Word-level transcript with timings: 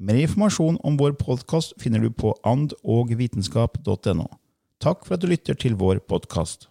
Mer 0.00 0.16
informasjon 0.16 0.78
om 0.80 0.96
vår 0.96 1.12
podkast 1.20 1.74
finner 1.80 2.00
du 2.00 2.08
på 2.10 2.32
andogvitenskap.no. 2.48 4.24
Takk 4.80 5.04
for 5.04 5.18
at 5.18 5.22
du 5.22 5.28
lytter 5.28 5.54
til 5.58 5.76
vår 5.76 6.00
podkast. 6.08 6.70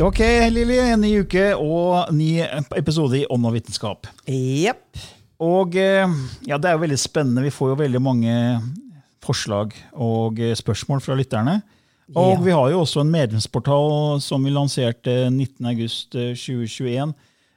Ok, 0.00 0.22
Lilly. 0.52 0.80
En 0.80 1.04
ny 1.04 1.12
uke 1.20 1.44
og 1.56 2.12
ny 2.16 2.40
episode 2.76 3.20
i 3.20 3.28
Ånd 3.28 3.44
og 3.48 3.54
vitenskap. 3.56 4.08
Yep. 4.28 5.04
Og 5.44 5.76
eh, 5.76 6.18
ja, 6.48 6.56
det 6.56 6.68
er 6.68 6.76
jo 6.76 6.84
veldig 6.86 7.00
spennende. 7.00 7.44
Vi 7.44 7.52
får 7.52 7.74
jo 7.74 7.80
veldig 7.84 8.02
mange 8.04 8.34
forslag 9.24 9.76
og 9.92 10.40
eh, 10.40 10.56
spørsmål 10.56 11.04
fra 11.04 11.16
lytterne. 11.20 11.60
Og 12.14 12.36
Ja. 12.36 12.40
vi 12.40 12.50
har 12.54 12.70
jo 12.70 12.80
også 12.84 13.00
en 13.02 13.10
medlemsportal 13.10 14.20
som 14.22 14.44
vi 14.46 14.50
lanserte 14.54 15.26
19.8.2021. 15.30 17.14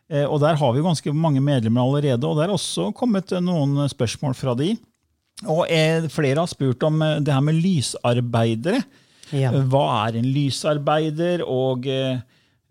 Eh, 0.09 0.25
Og 0.25 0.39
der 0.42 0.55
har 0.58 0.72
vi 0.73 0.80
jo 0.80 0.88
ganske 0.88 1.14
mange 1.14 1.39
medlemmer 1.42 1.81
allerede, 1.86 2.23
og 2.25 2.38
det 2.39 2.47
er 2.47 2.53
også 2.55 2.92
kommet 2.97 3.31
eh, 3.31 3.39
noen 3.45 3.86
spørsmål 3.92 4.33
fra 4.36 4.55
de. 4.58 4.72
Og 5.47 5.67
eh, 5.70 6.08
flere 6.11 6.39
har 6.42 6.47
spurt 6.50 6.81
om 6.83 7.02
eh, 7.02 7.20
det 7.22 7.31
her 7.33 7.42
med 7.45 7.59
lysarbeidere. 7.61 8.81
Ja. 9.31 9.52
Eh, 9.53 9.61
Hva 9.70 10.08
er 10.08 10.17
en 10.17 10.25
lysarbeider? 10.33 11.43
Og 11.45 11.86
eh, 11.87 12.17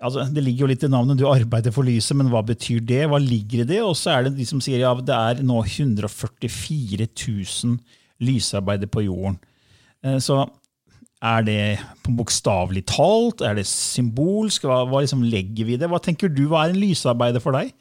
altså, 0.02 0.26
Det 0.34 0.42
ligger 0.42 0.66
jo 0.66 0.72
litt 0.72 0.82
i 0.82 0.88
navnet, 0.90 1.16
du 1.16 1.28
arbeider 1.30 1.70
for 1.72 1.86
lyset, 1.86 2.16
men 2.18 2.28
hva 2.28 2.42
betyr 2.44 2.80
det? 2.84 3.04
Hva 3.08 3.18
ligger 3.22 3.62
i 3.62 3.68
det? 3.70 3.80
Og 3.86 3.94
så 3.94 4.16
er 4.18 4.26
det 4.26 4.36
de 4.36 4.44
som 4.50 4.60
sier 4.60 4.80
ja, 4.82 4.92
det 4.98 5.14
er 5.14 5.42
nå 5.46 5.62
144 5.62 7.06
000 7.06 7.78
lysarbeidere 8.20 8.90
på 8.90 9.06
jorden. 9.06 9.38
Eh, 10.02 10.18
Så 10.18 10.42
er 11.18 11.42
det 11.42 11.62
på 12.06 12.12
bokstavelig 12.14 12.84
talt? 12.92 13.42
Er 13.42 13.58
det 13.58 13.66
symbolsk? 13.66 14.68
Hva, 14.68 14.84
hva 14.86 15.02
liksom 15.02 15.24
legger 15.26 15.66
vi 15.66 15.74
i 15.74 15.80
det? 15.80 15.88
Hva 15.90 15.98
tenker 16.02 16.30
du, 16.30 16.44
hva 16.50 16.64
er 16.64 16.74
en 16.74 16.78
lysarbeider 16.78 17.42
for 17.42 17.58
deg? 17.58 17.72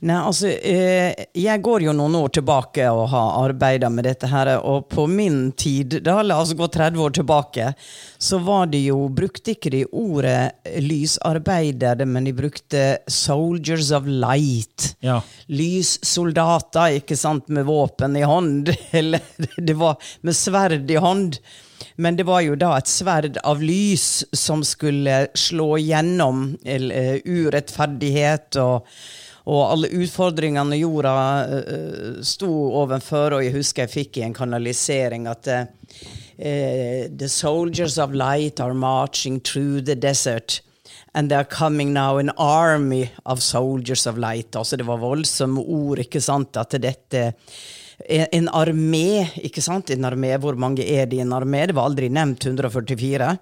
Nei, 0.00 0.16
altså, 0.16 0.48
eh, 0.48 1.26
jeg 1.36 1.60
går 1.60 1.84
jo 1.84 1.92
noen 1.92 2.14
år 2.22 2.30
tilbake 2.38 2.86
og 2.88 3.02
har 3.12 3.34
arbeida 3.42 3.90
med 3.92 4.06
dette 4.08 4.30
her, 4.32 4.54
og 4.64 4.88
på 4.88 5.04
min 5.10 5.50
tid, 5.52 5.98
da 6.06 6.16
la 6.24 6.38
oss 6.40 6.54
gå 6.56 6.70
30 6.72 7.04
år 7.04 7.14
tilbake, 7.20 7.68
så 8.16 8.40
var 8.40 8.70
det 8.72 8.80
jo, 8.86 8.96
brukte 9.12 9.52
ikke 9.52 9.74
de 9.76 9.84
ordet 9.92 10.72
lysarbeidere, 10.80 12.08
men 12.08 12.26
de 12.26 12.34
brukte 12.36 12.84
soldiers 13.12 13.92
of 13.92 14.08
light. 14.08 14.94
Ja. 15.04 15.20
Lyssoldater, 15.52 16.96
ikke 17.04 17.20
sant, 17.20 17.52
med 17.52 17.68
våpen 17.68 18.16
i 18.16 18.24
hånd, 18.24 18.72
eller 19.02 19.20
det 19.60 19.76
var 19.76 20.00
med 20.24 20.38
sverd 20.38 20.88
i 20.90 20.98
hånd. 21.00 21.42
Men 22.00 22.16
det 22.16 22.24
var 22.24 22.40
jo 22.40 22.54
da 22.56 22.72
et 22.78 22.88
sverd 22.88 23.36
av 23.44 23.60
lys 23.60 24.22
som 24.32 24.62
skulle 24.64 25.26
slå 25.36 25.74
gjennom 25.82 26.54
eh, 26.64 27.20
urettferdighet 27.28 28.56
og, 28.62 28.86
og 29.44 29.60
alle 29.66 29.90
utfordringene 30.00 30.78
jorda 30.80 31.12
uh, 31.44 32.22
sto 32.24 32.48
overfor. 32.80 33.36
Og 33.36 33.44
jeg 33.44 33.56
husker 33.58 33.84
jeg 33.84 33.92
fikk 33.92 34.20
i 34.20 34.24
en 34.28 34.36
kanalisering 34.36 35.28
at 35.28 35.52
eh, 35.52 35.68
The 36.40 37.28
soldiers 37.28 37.98
of 38.00 38.14
light 38.16 38.60
are 38.64 38.72
marching 38.72 39.40
through 39.40 39.84
the 39.84 39.94
desert. 39.94 40.62
And 41.12 41.28
they 41.28 41.36
are 41.36 41.44
coming 41.44 41.92
now 41.92 42.16
an 42.16 42.30
army 42.38 43.10
of 43.26 43.42
soldiers 43.42 44.06
of 44.06 44.16
light. 44.16 44.56
Altså 44.56 44.76
det 44.76 44.86
var 44.88 45.02
voldsomme 45.02 45.60
ord, 45.60 46.00
ikke 46.00 46.22
sant? 46.22 46.56
At 46.56 46.78
dette 46.80 47.34
en 48.08 48.48
armé, 48.48 49.26
ikke 49.44 49.62
sant? 49.62 49.90
En 49.90 50.04
armé, 50.08 50.36
Hvor 50.40 50.56
mange 50.56 50.80
er 50.86 51.06
det 51.06 51.18
i 51.18 51.20
en 51.20 51.32
armé? 51.36 51.66
Det 51.66 51.74
var 51.74 51.88
aldri 51.90 52.08
nevnt 52.08 52.44
144. 52.46 53.38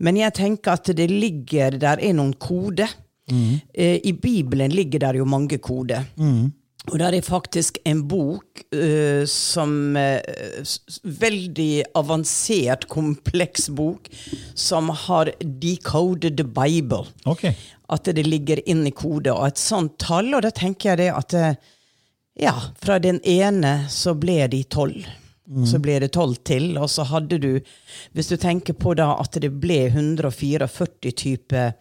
Men 0.00 0.16
jeg 0.16 0.34
tenker 0.34 0.72
at 0.72 0.84
det 0.94 1.10
ligger 1.10 1.78
Der 1.78 1.98
er 2.00 2.12
noen 2.14 2.34
koder. 2.38 2.88
Eh, 3.74 3.98
I 4.04 4.12
Bibelen 4.12 4.70
ligger 4.72 4.98
der 5.00 5.14
jo 5.18 5.24
mange 5.24 5.58
koder. 5.58 6.04
Og 6.88 6.98
der 6.98 7.12
er 7.12 7.20
faktisk 7.20 7.76
en 7.84 8.06
bok 8.08 8.62
eh, 8.72 9.24
som 9.26 9.96
s- 9.96 11.00
Veldig 11.04 11.82
avansert, 11.94 12.86
kompleks 12.88 13.68
bok, 13.68 14.08
som 14.54 14.88
har 14.88 15.32
decoded 15.42 16.36
the 16.38 16.44
Bible. 16.44 17.04
Ok. 17.26 17.44
At 17.90 18.04
det 18.04 18.24
ligger 18.26 18.62
inn 18.66 18.86
i 18.86 18.90
kode, 18.92 19.32
og 19.34 19.46
et 19.48 19.58
sånt 19.60 19.98
tall. 19.98 20.32
Og 20.34 20.42
da 20.42 20.50
tenker 20.50 20.90
jeg 20.94 20.98
det 20.98 21.10
at 21.12 21.34
ja, 22.38 22.54
fra 22.78 22.98
den 23.02 23.20
ene 23.26 23.88
så 23.90 24.14
ble 24.14 24.46
de 24.50 24.62
tolv. 24.64 25.06
Så 25.64 25.78
ble 25.80 25.94
det 26.02 26.10
tolv 26.12 26.36
til, 26.44 26.74
og 26.76 26.90
så 26.92 27.06
hadde 27.08 27.38
du 27.40 27.60
Hvis 28.12 28.28
du 28.28 28.36
tenker 28.36 28.76
på 28.76 28.92
da 28.98 29.14
at 29.16 29.38
det 29.40 29.48
ble 29.56 29.86
144 29.88 30.68
typer 31.16 31.72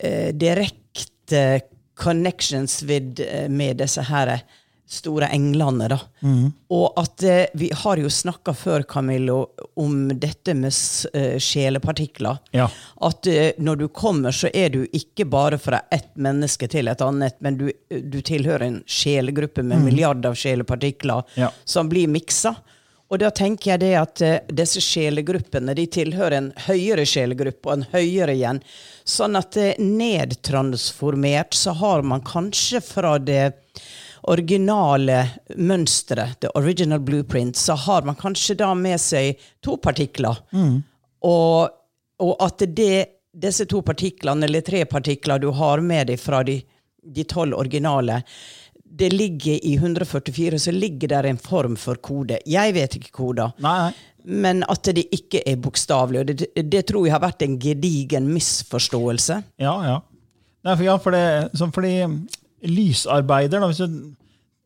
eh, 0.00 0.32
direkte 0.32 1.60
connections 1.94 2.82
with, 2.82 3.20
eh, 3.20 3.50
med 3.50 3.76
disse 3.76 4.02
her 4.02 4.40
store 4.88 5.26
englene, 5.34 5.88
da. 5.90 5.98
Og 6.70 6.98
at 7.00 7.22
eh, 7.26 7.46
vi 7.58 7.70
har 7.74 7.98
jo 7.98 8.10
snakka 8.12 8.52
før, 8.54 8.84
Camillo, 8.86 9.48
om 9.82 10.08
dette 10.14 10.54
med 10.54 10.70
eh, 11.12 11.38
sjelepartikler. 11.42 12.38
Ja. 12.54 12.68
At 13.02 13.26
eh, 13.26 13.50
når 13.58 13.76
du 13.82 13.88
kommer, 13.88 14.30
så 14.30 14.50
er 14.54 14.70
du 14.70 14.84
ikke 14.94 15.26
bare 15.26 15.58
fra 15.58 15.82
ett 15.90 16.12
menneske 16.14 16.68
til 16.70 16.88
et 16.92 17.02
annet, 17.02 17.34
men 17.42 17.58
du, 17.58 17.66
du 17.90 18.20
tilhører 18.22 18.68
en 18.68 18.80
sjelegruppe 18.86 19.66
med 19.66 19.82
milliarder 19.88 20.30
av 20.30 20.38
sjelepartikler 20.38 21.26
Ja. 21.34 21.50
som 21.64 21.88
blir 21.90 22.06
miksa. 22.08 22.54
Og 23.06 23.20
da 23.22 23.28
tenker 23.30 23.70
jeg 23.72 23.80
det 23.84 23.92
at 23.94 24.22
uh, 24.26 24.54
disse 24.58 24.80
sjelegruppene 24.82 25.76
de 25.78 25.84
tilhører 25.94 26.34
en 26.40 26.48
høyere 26.66 27.04
sjelegruppe 27.06 27.68
og 27.70 27.76
en 27.76 27.84
høyere 27.92 28.34
igjen. 28.34 28.58
Sånn 29.06 29.38
at 29.38 29.54
uh, 29.62 29.68
nedtransformert 29.78 31.54
så 31.54 31.70
har 31.78 32.02
man 32.02 32.24
kanskje 32.26 32.80
fra 32.82 33.16
det 33.22 33.52
originale 34.32 35.18
mønsteret, 35.56 36.40
the 36.40 36.50
original 36.58 37.00
blueprint, 37.00 37.56
så 37.56 37.74
har 37.86 38.06
man 38.06 38.18
kanskje 38.18 38.58
da 38.60 38.72
med 38.74 39.00
seg 39.00 39.40
to 39.64 39.76
partikler. 39.82 40.38
Og, 41.26 41.68
og 42.22 42.32
at 42.44 42.64
det, 42.76 43.06
disse 43.36 43.66
to 43.70 43.82
partiklene, 43.86 44.46
eller 44.48 44.64
tre 44.64 44.84
partikler 44.88 45.42
du 45.42 45.50
har 45.56 45.82
med 45.84 46.10
deg 46.12 46.20
fra 46.20 46.42
de 46.46 46.60
de 47.06 47.24
tolv 47.24 47.54
originale, 47.54 48.22
det 48.84 49.10
ligger 49.12 49.66
i 49.66 49.74
144, 49.74 50.58
så 50.58 50.70
ligger 50.70 51.08
der 51.08 51.24
en 51.24 51.38
form 51.38 51.76
for 51.76 51.94
kode. 51.94 52.38
Jeg 52.46 52.74
vet 52.74 52.96
ikke 52.96 53.12
koder. 53.12 53.52
Nei. 53.62 53.90
Men 54.26 54.64
at 54.66 54.88
det 54.96 55.06
ikke 55.14 55.42
er 55.46 55.58
bokstavelig. 55.62 56.22
Og 56.22 56.30
det, 56.30 56.48
det 56.70 56.82
tror 56.88 57.06
jeg 57.06 57.14
har 57.14 57.22
vært 57.22 57.44
en 57.46 57.58
gedigen 57.62 58.30
misforståelse. 58.32 59.40
Ja, 59.62 59.74
ja. 59.86 60.00
Nei, 60.66 60.74
for, 60.74 60.86
ja, 60.86 60.96
for 61.02 61.14
det, 61.14 61.68
fordi 61.74 61.92
lysarbeider 62.64 63.60
da, 63.60 63.68
hvis 63.70 63.82
du, 63.84 64.14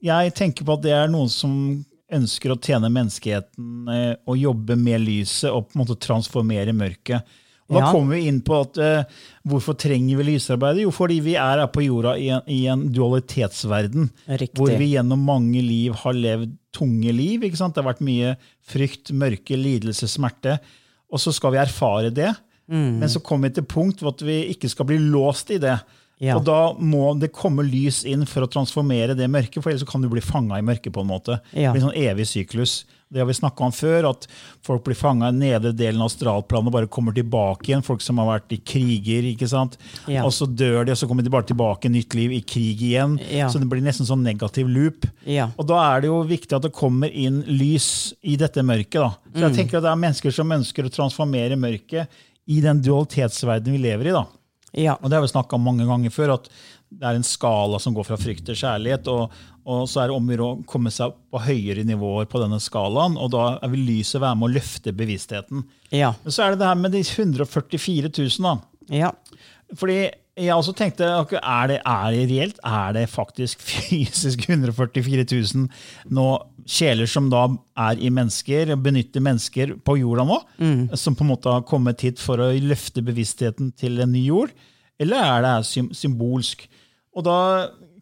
Jeg 0.02 0.32
tenker 0.34 0.64
på 0.64 0.78
at 0.78 0.82
det 0.86 0.92
er 0.96 1.10
noen 1.12 1.28
som 1.28 1.84
ønsker 2.10 2.54
å 2.54 2.58
tjene 2.58 2.88
menneskeheten 2.90 3.90
eh, 3.92 4.14
og 4.26 4.38
jobbe 4.40 4.76
med 4.80 5.02
lyset 5.04 5.50
og 5.52 5.68
på 5.68 5.76
en 5.76 5.82
måte 5.84 5.98
transformere 6.00 6.72
mørket. 6.74 7.22
Og 7.70 7.76
Da 7.76 7.82
Ja. 7.84 7.90
kommer 7.92 8.16
vi 8.16 8.26
inn 8.26 8.40
på 8.42 8.56
at 8.60 8.78
eh, 8.82 9.04
hvorfor 9.46 9.76
trenger 9.78 10.18
vi 10.18 10.24
lysarbeidet? 10.32 10.82
Jo, 10.82 10.90
fordi 10.90 11.20
vi 11.22 11.36
er 11.36 11.60
her 11.62 11.68
på 11.70 11.84
jorda 11.84 12.16
i 12.18 12.28
en, 12.34 12.42
i 12.48 12.66
en 12.66 12.88
dualitetsverden. 12.90 14.10
Riktig. 14.26 14.58
Hvor 14.58 14.72
vi 14.74 14.90
gjennom 14.96 15.22
mange 15.22 15.62
liv 15.62 15.94
har 15.94 16.16
levd 16.16 16.56
tunge 16.74 17.12
liv. 17.14 17.40
Det 17.46 17.60
har 17.60 17.86
vært 17.86 18.02
mye 18.02 18.36
frykt, 18.66 19.12
mørke, 19.12 19.54
lidelse, 19.58 20.08
smerte. 20.10 20.58
Og 21.12 21.20
så 21.22 21.32
skal 21.34 21.52
vi 21.54 21.62
erfare 21.62 22.10
det. 22.10 22.32
Mm. 22.70 22.98
Men 23.02 23.08
så 23.08 23.22
kommer 23.22 23.50
vi 23.50 23.60
til 23.60 23.66
punkt 23.70 24.02
hvor 24.02 24.14
vi 24.18 24.48
ikke 24.54 24.68
skal 24.70 24.86
bli 24.86 24.98
låst 24.98 25.50
i 25.54 25.58
det. 25.62 25.78
Ja. 26.20 26.36
Og 26.36 26.44
da 26.44 26.74
må 26.76 27.14
det 27.18 27.32
komme 27.32 27.64
lys 27.64 28.02
inn 28.04 28.26
for 28.28 28.44
å 28.44 28.50
transformere 28.52 29.14
det 29.16 29.28
mørket, 29.32 29.62
for 29.62 29.70
ellers 29.72 29.86
kan 29.88 30.02
du 30.04 30.08
bli 30.12 30.20
fanga 30.20 30.58
i 30.60 30.62
mørket. 30.62 30.92
på 30.92 31.00
en 31.00 31.08
måte. 31.08 31.40
Ja. 31.56 31.72
Det 31.72 31.78
blir 31.80 31.82
en 31.86 31.90
sånn 31.90 32.02
evig 32.10 32.26
syklus. 32.28 32.84
Det 33.10 33.18
har 33.18 33.26
vi 33.26 33.32
snakka 33.34 33.64
om 33.66 33.72
før, 33.74 34.10
at 34.10 34.26
folk 34.62 34.84
blir 34.84 34.94
fanga 34.94 35.30
i 35.32 35.32
nedre 35.34 35.72
delen 35.74 35.98
av 36.00 36.06
astralplanet 36.12 36.68
og 36.68 36.72
bare 36.76 36.86
kommer 36.86 37.12
tilbake 37.16 37.66
igjen. 37.72 37.82
Folk 37.82 38.00
som 38.04 38.18
har 38.18 38.28
vært 38.38 38.52
i 38.54 38.58
kriger. 38.62 39.24
ikke 39.32 39.48
sant? 39.50 39.78
Ja. 40.06 40.22
Og 40.24 40.30
så 40.30 40.46
dør 40.46 40.84
de, 40.86 40.92
og 40.92 40.98
så 41.00 41.08
kommer 41.08 41.24
de 41.24 41.30
bare 41.32 41.42
tilbake 41.48 41.86
i 41.86 41.94
nytt 41.96 42.14
liv 42.14 42.30
i 42.36 42.40
krig 42.40 42.78
igjen. 42.82 43.16
Så 43.50 43.58
det 43.58 43.66
blir 43.68 43.80
nesten 43.82 44.06
sånn 44.06 44.22
negativ 44.22 44.68
loop. 44.70 45.08
Og 45.58 45.66
da 45.66 45.80
er 45.96 46.02
det 46.02 46.06
jo 46.12 46.22
viktig 46.22 46.54
at 46.54 46.62
det 46.68 46.72
kommer 46.76 47.10
inn 47.10 47.42
lys 47.48 48.12
i 48.22 48.36
dette 48.36 48.62
mørket. 48.62 49.00
da. 49.00 49.10
Så 49.34 49.40
Mm. 49.40 49.48
jeg 49.48 49.56
tenker 49.66 49.78
at 49.78 49.82
det 49.88 49.90
er 49.90 50.04
mennesker 50.06 50.30
som 50.32 50.48
ønsker 50.52 50.84
å 50.84 50.92
transformere 50.94 51.56
mørket 51.58 52.06
i 52.46 52.60
den 52.60 52.80
dualitetsverdenen 52.80 53.72
vi 53.72 53.78
lever 53.88 54.06
i. 54.06 54.12
da. 54.12 54.26
Ja. 54.76 54.96
Og 55.00 55.10
det 55.10 55.18
har 55.18 55.24
vi 55.24 55.32
snakka 55.32 55.56
om 55.56 55.66
mange 55.66 55.86
ganger 55.88 56.14
før, 56.14 56.36
at 56.38 56.50
det 56.90 57.06
er 57.06 57.18
en 57.18 57.26
skala 57.26 57.78
som 57.82 57.94
går 57.94 58.06
fra 58.08 58.18
frykt 58.18 58.46
til 58.48 58.58
kjærlighet. 58.58 59.10
Og, 59.10 59.34
og 59.70 59.84
så 59.90 60.02
er 60.02 60.10
det 60.10 60.16
om 60.16 60.32
å 60.46 60.50
komme 60.68 60.92
seg 60.94 61.14
på 61.30 61.42
høyere 61.44 61.84
nivåer 61.86 62.26
på 62.30 62.42
denne 62.42 62.58
skalaen. 62.62 63.18
Og 63.20 63.30
da 63.34 63.52
vil 63.70 63.86
lyset 63.88 64.22
være 64.22 64.38
med 64.40 64.50
å 64.50 64.54
løfte 64.58 64.94
bevisstheten. 64.96 65.64
Ja. 65.94 66.14
Men 66.24 66.34
så 66.34 66.46
er 66.46 66.54
det 66.54 66.62
det 66.62 66.72
her 66.72 66.82
med 66.82 66.96
de 66.96 67.04
144 67.06 68.10
000. 68.10 68.48
da. 68.48 68.56
Ja. 68.90 69.12
Fordi 69.78 70.00
jeg 70.40 70.56
også 70.56 70.72
tenkte, 70.76 71.06
er 71.06 71.70
det, 71.70 71.78
er 71.84 72.14
det 72.14 72.22
reelt? 72.30 72.60
Er 72.64 72.94
det 72.96 73.08
faktisk 73.12 73.62
fysisk 73.70 74.48
144 74.48 75.26
000 75.30 75.68
nå, 76.16 76.26
sjeler 76.70 77.08
som 77.10 77.26
da 77.32 77.44
er 77.82 77.98
i 77.98 78.10
mennesker, 78.14 78.70
benytter 78.78 79.22
mennesker 79.24 79.72
på 79.86 79.96
jorda 80.00 80.24
nå? 80.28 80.38
Som 80.98 81.16
på 81.18 81.24
en 81.26 81.32
måte 81.32 81.50
har 81.50 81.64
kommet 81.66 82.04
hit 82.06 82.22
for 82.22 82.38
å 82.42 82.52
løfte 82.62 83.02
bevisstheten 83.06 83.72
til 83.78 83.98
en 84.04 84.12
ny 84.14 84.22
jord? 84.28 84.54
Eller 85.00 85.16
er 85.24 85.42
det 85.46 85.90
symbolsk? 85.96 86.66
Og 87.16 87.26
da 87.26 87.36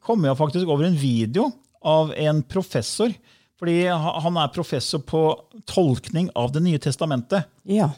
kom 0.04 0.24
jeg 0.28 0.36
faktisk 0.38 0.68
over 0.68 0.88
en 0.88 0.98
video 1.00 1.48
av 1.86 2.12
en 2.18 2.42
professor. 2.42 3.12
Fordi 3.58 3.88
han 3.90 4.36
er 4.38 4.52
professor 4.54 5.00
på 5.02 5.20
tolkning 5.66 6.28
av 6.38 6.52
Det 6.54 6.60
nye 6.62 6.78
testamentet. 6.78 7.48
Ja. 7.66 7.88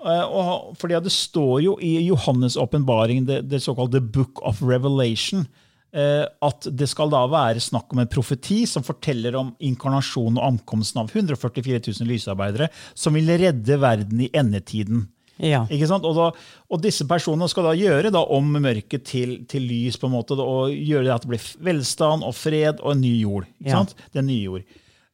Eh, 0.00 0.22
Og 0.24 0.76
fordi 0.80 1.00
Det 1.04 1.12
står 1.12 1.62
jo 1.66 1.74
i 1.80 2.08
Johannes' 2.08 2.56
åpenbaring, 2.56 3.26
det, 3.26 3.42
det 3.50 3.60
såkalte 3.60 4.00
Book 4.00 4.40
of 4.42 4.62
Revelation, 4.62 5.46
at 5.92 6.68
det 6.72 6.86
skal 6.88 7.10
da 7.12 7.26
være 7.28 7.60
snakk 7.60 7.92
om 7.92 7.98
en 8.00 8.08
profeti 8.08 8.62
som 8.66 8.84
forteller 8.86 9.34
om 9.36 9.50
inkarnasjonen 9.60 10.38
og 10.40 10.46
ankomsten 10.54 11.02
av 11.02 11.10
144 11.12 11.82
000 12.00 12.08
lysarbeidere 12.08 12.70
som 12.96 13.12
vil 13.18 13.28
redde 13.28 13.76
verden 13.82 14.22
i 14.24 14.30
endetiden. 14.32 15.02
Ja. 15.42 15.64
Og, 15.66 16.14
da, 16.16 16.28
og 16.70 16.82
disse 16.84 17.04
personene 17.08 17.48
skal 17.50 17.66
da 17.68 17.72
gjøre 17.76 18.12
da 18.14 18.20
om 18.24 18.50
mørket 18.62 19.04
til, 19.08 19.34
til 19.50 19.64
lys, 19.68 19.96
på 19.98 20.06
en 20.08 20.14
måte, 20.14 20.36
og 20.38 20.70
gjøre 20.72 21.04
det 21.08 21.14
at 21.14 21.24
det 21.26 21.32
blir 21.32 21.46
velstand 21.66 22.24
og 22.24 22.34
fred 22.36 22.80
og 22.80 22.92
en 22.94 23.02
ny 23.04 23.14
jord. 23.24 23.48
Ikke 23.60 23.72
Ja. 23.72 23.80
sant? 23.82 23.94
Den 24.14 24.28
nye 24.30 24.44
jord. 24.44 24.62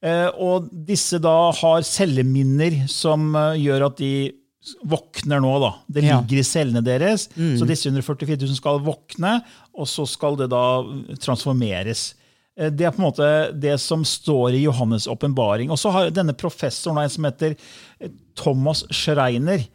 Eh, 0.02 0.28
og 0.38 0.68
disse 0.86 1.18
da 1.18 1.50
har 1.58 1.82
celleminner 1.82 2.84
som 2.92 3.32
eh, 3.34 3.56
gjør 3.64 3.86
at 3.88 3.96
de 3.98 4.12
våkner 4.84 5.40
nå. 5.40 5.52
da. 5.62 5.70
Det 5.88 6.04
Ja. 6.04 6.20
ligger 6.20 6.38
i 6.40 6.44
cellene 6.46 6.82
deres. 6.84 7.28
Så 7.34 7.66
disse 7.68 7.88
144 7.88 8.36
000 8.46 8.56
skal 8.56 8.80
våkne, 8.80 9.40
og 9.74 9.86
så 9.86 10.06
skal 10.08 10.36
det 10.36 10.50
da 10.50 10.64
transformeres. 11.22 12.14
Eh, 12.58 12.70
Det 12.70 12.86
er 12.86 12.90
på 12.90 12.98
en 13.02 13.10
måte 13.10 13.60
det 13.60 13.78
som 13.80 14.04
står 14.04 14.54
i 14.56 14.64
Johannes' 14.66 15.08
åpenbaring. 15.08 15.70
Og 15.70 15.78
så 15.78 15.90
har 15.92 16.10
denne 16.10 16.34
professoren 16.34 16.98
en 17.02 17.08
som 17.10 17.24
heter 17.24 17.56
eh, 18.00 18.08
Thomas 18.36 18.84
Schreiner. 18.90 19.66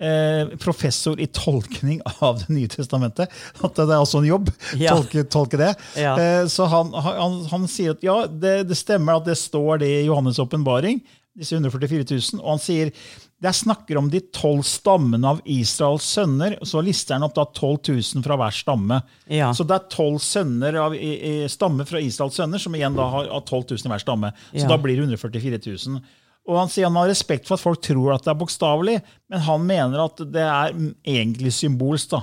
Eh, 0.00 0.46
professor 0.56 1.20
i 1.20 1.26
tolkning 1.26 2.00
av 2.22 2.38
Det 2.38 2.48
nye 2.48 2.68
testamentet. 2.72 3.28
At 3.62 3.74
det 3.76 3.84
er 3.90 4.00
også 4.00 4.22
en 4.22 4.30
jobb. 4.30 4.48
Ja. 4.80 4.94
Tolke, 4.96 5.24
tolke 5.28 5.58
det. 5.60 5.74
Ja. 6.00 6.14
Så 6.48 6.64
han, 6.72 6.92
han, 6.94 7.44
han 7.50 7.66
sier 7.68 7.92
at 7.92 8.02
ja, 8.02 8.22
det, 8.26 8.66
det 8.70 8.78
stemmer 8.80 9.18
at 9.20 9.26
det 9.28 9.36
står 9.36 9.82
det 9.82 9.90
i 10.00 10.06
Johannes' 10.08 10.40
åpenbaring. 10.40 11.02
Disse 11.36 11.52
144 11.58 12.06
000. 12.16 12.40
Og 12.40 12.48
han 12.54 12.62
sier 12.64 12.92
det 13.40 13.48
er 13.48 13.56
snakker 13.56 13.96
om 13.96 14.10
de 14.12 14.20
tolv 14.36 14.60
stammene 14.68 15.24
av 15.30 15.38
Israels 15.48 16.04
sønner. 16.04 16.58
Så 16.68 16.82
lister 16.84 17.16
han 17.16 17.24
opp 17.24 17.34
da 17.38 17.46
12 17.48 17.78
000 17.88 18.24
fra 18.26 18.36
hver 18.36 18.52
stamme. 18.52 18.98
Ja. 19.32 19.48
Så 19.56 19.64
det 19.64 19.78
er 19.78 19.86
tolv 19.94 20.18
sønner 20.20 20.76
av 20.82 20.96
i, 20.96 21.12
i, 21.16 21.32
stamme 21.48 21.86
fra 21.88 22.02
Israels 22.04 22.36
sønner, 22.36 22.60
som 22.60 22.76
igjen 22.76 22.98
da 22.98 23.06
har, 23.08 23.30
har 23.32 23.44
12 23.48 23.62
000 23.78 23.86
i 23.88 23.92
hver 23.94 24.02
stamme. 24.04 24.32
Så 24.52 24.66
Ja. 24.66 24.68
da 24.68 24.76
blir 24.76 25.00
det 25.00 25.06
144 25.08 25.62
000. 25.88 26.02
Og 26.50 26.58
han 26.58 26.68
sier 26.72 26.88
han 26.88 26.96
har 27.00 27.08
respekt 27.08 27.48
for 27.48 27.56
at 27.56 27.64
folk 27.64 27.80
tror 27.84 28.12
at 28.14 28.24
det 28.26 28.32
er 28.34 28.38
bokstavelig, 28.40 28.98
men 29.32 29.42
han 29.48 29.64
mener 29.68 30.04
at 30.04 30.20
det 30.36 30.44
er 30.44 30.76
egentlig 31.06 31.52
symbolsk. 31.56 32.10
da. 32.12 32.22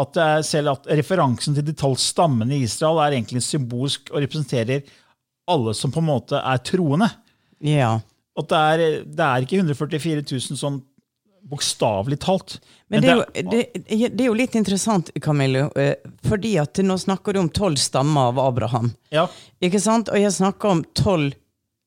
At 0.00 0.16
det 0.16 0.24
er 0.24 0.42
selv 0.48 0.72
at 0.72 0.88
Referansen 0.96 1.54
til 1.54 1.64
de 1.68 1.76
tolv 1.76 2.00
stammene 2.00 2.56
i 2.56 2.64
Israel 2.64 3.02
er 3.04 3.18
egentlig 3.18 3.44
symbolsk 3.44 4.08
og 4.14 4.24
representerer 4.24 4.82
alle 5.46 5.74
som 5.76 5.92
på 5.92 6.00
en 6.00 6.08
måte 6.08 6.40
er 6.40 6.64
troende. 6.64 7.10
Ja. 7.60 7.98
At 8.36 8.48
det 8.50 8.58
er, 8.58 9.04
det 9.04 9.24
er 9.28 9.44
ikke 9.46 9.60
144 9.62 10.24
000 10.26 10.58
sånn 10.58 10.80
bokstavelig 11.44 12.16
talt. 12.24 12.56
Men 12.88 13.02
det 13.04 13.10
er, 13.12 13.16
jo, 13.20 13.50
det, 13.52 13.62
det 14.16 14.24
er 14.24 14.28
jo 14.30 14.36
litt 14.38 14.54
interessant, 14.56 15.10
Camillo, 15.22 15.66
eh, 15.76 15.94
fordi 16.24 16.54
at 16.62 16.80
nå 16.82 16.96
snakker 16.98 17.36
du 17.36 17.42
om 17.42 17.50
tolv 17.52 17.76
stammer 17.80 18.30
av 18.32 18.40
Abraham. 18.40 18.92
ja, 19.12 19.26
Ikke 19.60 19.80
sant? 19.80 20.08
Og 20.08 20.16
jeg 20.20 20.32
snakker 20.32 20.72
om 20.72 20.80
tolv 20.96 21.34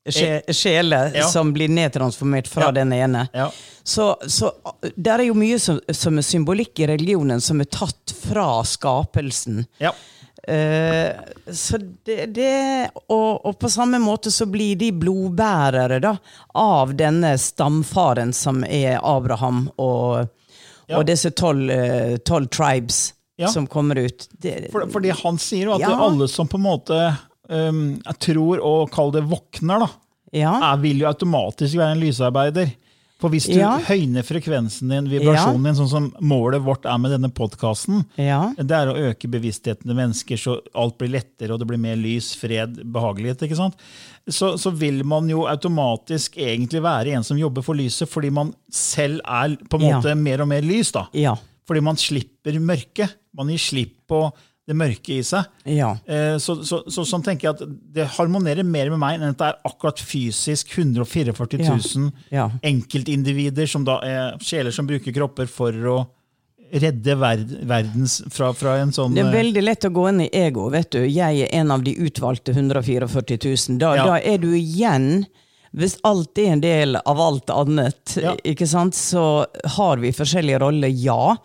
sje, 0.07 0.39
sjeler 0.55 1.09
Ja. 1.17 1.25
som 1.27 1.49
blir 1.53 1.67
nedtransformert 1.73 2.47
fra 2.47 2.67
Ja. 2.69 2.71
den 2.71 2.93
ene. 2.93 3.27
ja, 3.33 3.49
Så, 3.83 4.15
så 4.29 4.53
der 4.95 5.19
er 5.19 5.25
jo 5.27 5.33
mye 5.33 5.57
som, 5.59 5.79
som 5.91 6.17
er 6.17 6.21
symbolikk 6.23 6.79
i 6.79 6.87
religionen 6.87 7.41
som 7.41 7.59
er 7.59 7.65
tatt 7.65 8.13
fra 8.13 8.61
skapelsen. 8.63 9.65
ja. 9.79 9.91
Eh, 10.47 11.11
så 11.51 11.77
det, 12.07 12.25
det 12.35 12.89
og, 13.11 13.45
og 13.45 13.57
på 13.59 13.69
samme 13.69 13.99
måte 13.99 14.31
så 14.31 14.45
blir 14.47 14.77
de 14.79 14.93
blodbærere 14.95 15.99
da, 16.03 16.13
av 16.55 16.93
denne 16.95 17.33
stamfaren 17.41 18.31
som 18.33 18.63
er 18.63 18.99
Abraham 19.03 19.65
og, 19.75 20.27
Ja. 20.87 21.01
og 21.01 21.05
disse 21.09 21.33
tolv 21.35 21.67
eh, 21.73 22.17
tolv 22.23 22.47
tribes 22.47 23.13
Ja. 23.37 23.47
som 23.51 23.67
kommer 23.67 23.99
ut. 24.07 24.23
Det, 24.39 24.69
For, 24.71 24.87
fordi 24.89 25.11
han 25.13 25.35
sier 25.37 25.67
jo 25.67 25.73
at 25.75 25.83
Ja. 25.83 25.91
alle 26.01 26.29
som 26.31 26.47
på 26.47 26.55
en 26.57 26.63
måte 26.63 27.01
um, 27.49 27.99
tror 28.23 28.63
og 28.63 28.89
kaller 28.95 29.19
det 29.19 29.27
våkner, 29.29 29.83
da, 29.83 29.89
ja, 30.33 30.53
er, 30.71 30.79
vil 30.81 31.03
jo 31.03 31.07
automatisk 31.11 31.75
være 31.77 31.91
en 31.97 32.01
lysarbeider. 32.01 32.71
For 33.17 33.29
hvis 33.33 33.47
du 33.49 33.57
Ja. 33.57 33.79
høyner 33.81 34.21
frekvensen 34.21 34.89
din, 34.89 35.07
vibrasjonen 35.09 35.63
din, 35.63 35.73
sånn 35.79 35.89
som 35.89 36.13
målet 36.21 36.61
vårt 36.61 36.85
er 36.85 36.99
med 37.01 37.09
denne 37.15 37.31
podkasten, 37.33 38.03
ja, 38.15 38.53
det 38.55 38.69
er 38.77 38.91
å 38.91 38.97
øke 39.09 39.25
bevisstheten 39.27 39.87
til 39.89 39.95
mennesker 39.97 40.37
så 40.37 40.59
alt 40.75 40.99
blir 40.99 41.09
lettere 41.15 41.51
og 41.55 41.59
det 41.59 41.67
blir 41.67 41.79
mer 41.81 41.95
lys, 41.97 42.35
fred, 42.37 42.77
behagelighet. 42.93 43.41
ikke 43.41 43.57
sant? 43.57 43.73
Så, 44.29 44.51
så 44.61 44.69
vil 44.75 45.01
man 45.03 45.27
jo 45.29 45.47
automatisk 45.49 46.37
egentlig 46.37 46.81
være 46.83 47.15
en 47.17 47.23
som 47.23 47.37
jobber 47.39 47.63
for 47.65 47.73
lyset, 47.79 48.07
fordi 48.07 48.29
man 48.31 48.53
selv 48.69 49.19
er 49.25 49.57
på 49.67 49.79
en 49.81 49.87
Ja. 49.89 49.97
måte 49.99 50.15
mer 50.15 50.41
og 50.41 50.47
mer 50.49 50.61
lys. 50.61 50.91
da. 50.91 51.07
ja, 51.13 51.35
Fordi 51.67 51.81
man 51.83 51.95
slipper 51.97 52.53
mørket. 52.61 53.15
Man 53.35 53.47
gir 53.49 53.57
slipp 53.59 53.95
på 54.07 54.31
det 54.67 54.75
mørke 54.75 55.13
i 55.15 55.21
seg. 55.23 55.45
ja. 55.65 55.93
Eh, 56.05 56.35
Så, 56.43 56.57
så, 56.67 56.81
så 56.91 57.05
sånn 57.07 57.23
tenker 57.23 57.47
jeg 57.47 57.55
at 57.55 57.77
det 57.95 58.07
harmonerer 58.17 58.65
mer 58.67 58.89
med 58.91 58.99
meg 58.99 59.15
enn 59.21 59.29
at 59.31 59.37
det 59.39 59.47
er 59.47 59.61
akkurat 59.69 59.99
fysisk 60.03 60.73
144 60.77 61.33
000 61.63 62.11
Ja. 62.35 62.49
enkeltindivider, 62.63 63.65
som 63.67 63.85
da 63.87 63.99
er 64.03 64.37
sjeler 64.43 64.71
som 64.75 64.87
bruker 64.89 65.15
kropper 65.15 65.47
for 65.47 65.71
å 65.71 65.97
redde 66.67 67.13
verd, 67.15 67.47
verdens 67.63 68.17
fra, 68.33 68.49
fra 68.51 68.73
en 68.81 68.91
sånn 68.91 69.13
Det 69.15 69.23
er 69.23 69.29
eh, 69.31 69.37
veldig 69.39 69.61
lett 69.63 69.85
å 69.87 69.93
gå 69.95 70.09
inn 70.09 70.21
i 70.25 70.29
ego. 70.35 70.65
vet 70.73 70.89
du. 70.91 70.99
Jeg 71.07 71.45
er 71.45 71.53
en 71.61 71.71
av 71.71 71.83
de 71.85 71.93
utvalgte 71.95 72.51
144 72.51 73.07
000. 73.39 73.77
Da, 73.79 73.93
Ja. 73.95 74.05
da 74.11 74.17
er 74.19 74.37
du 74.43 74.49
igjen 74.51 75.25
Hvis 75.75 75.97
alt 76.07 76.37
er 76.37 76.53
en 76.53 76.61
del 76.61 76.95
av 76.95 77.19
alt 77.21 77.49
annet, 77.49 78.17
Ja. 78.21 78.35
ikke 78.43 78.67
sant, 78.67 78.93
så 78.95 79.45
har 79.77 79.97
vi 79.97 80.11
forskjellige 80.11 80.59
roller, 80.59 80.87
ja. 80.87 81.35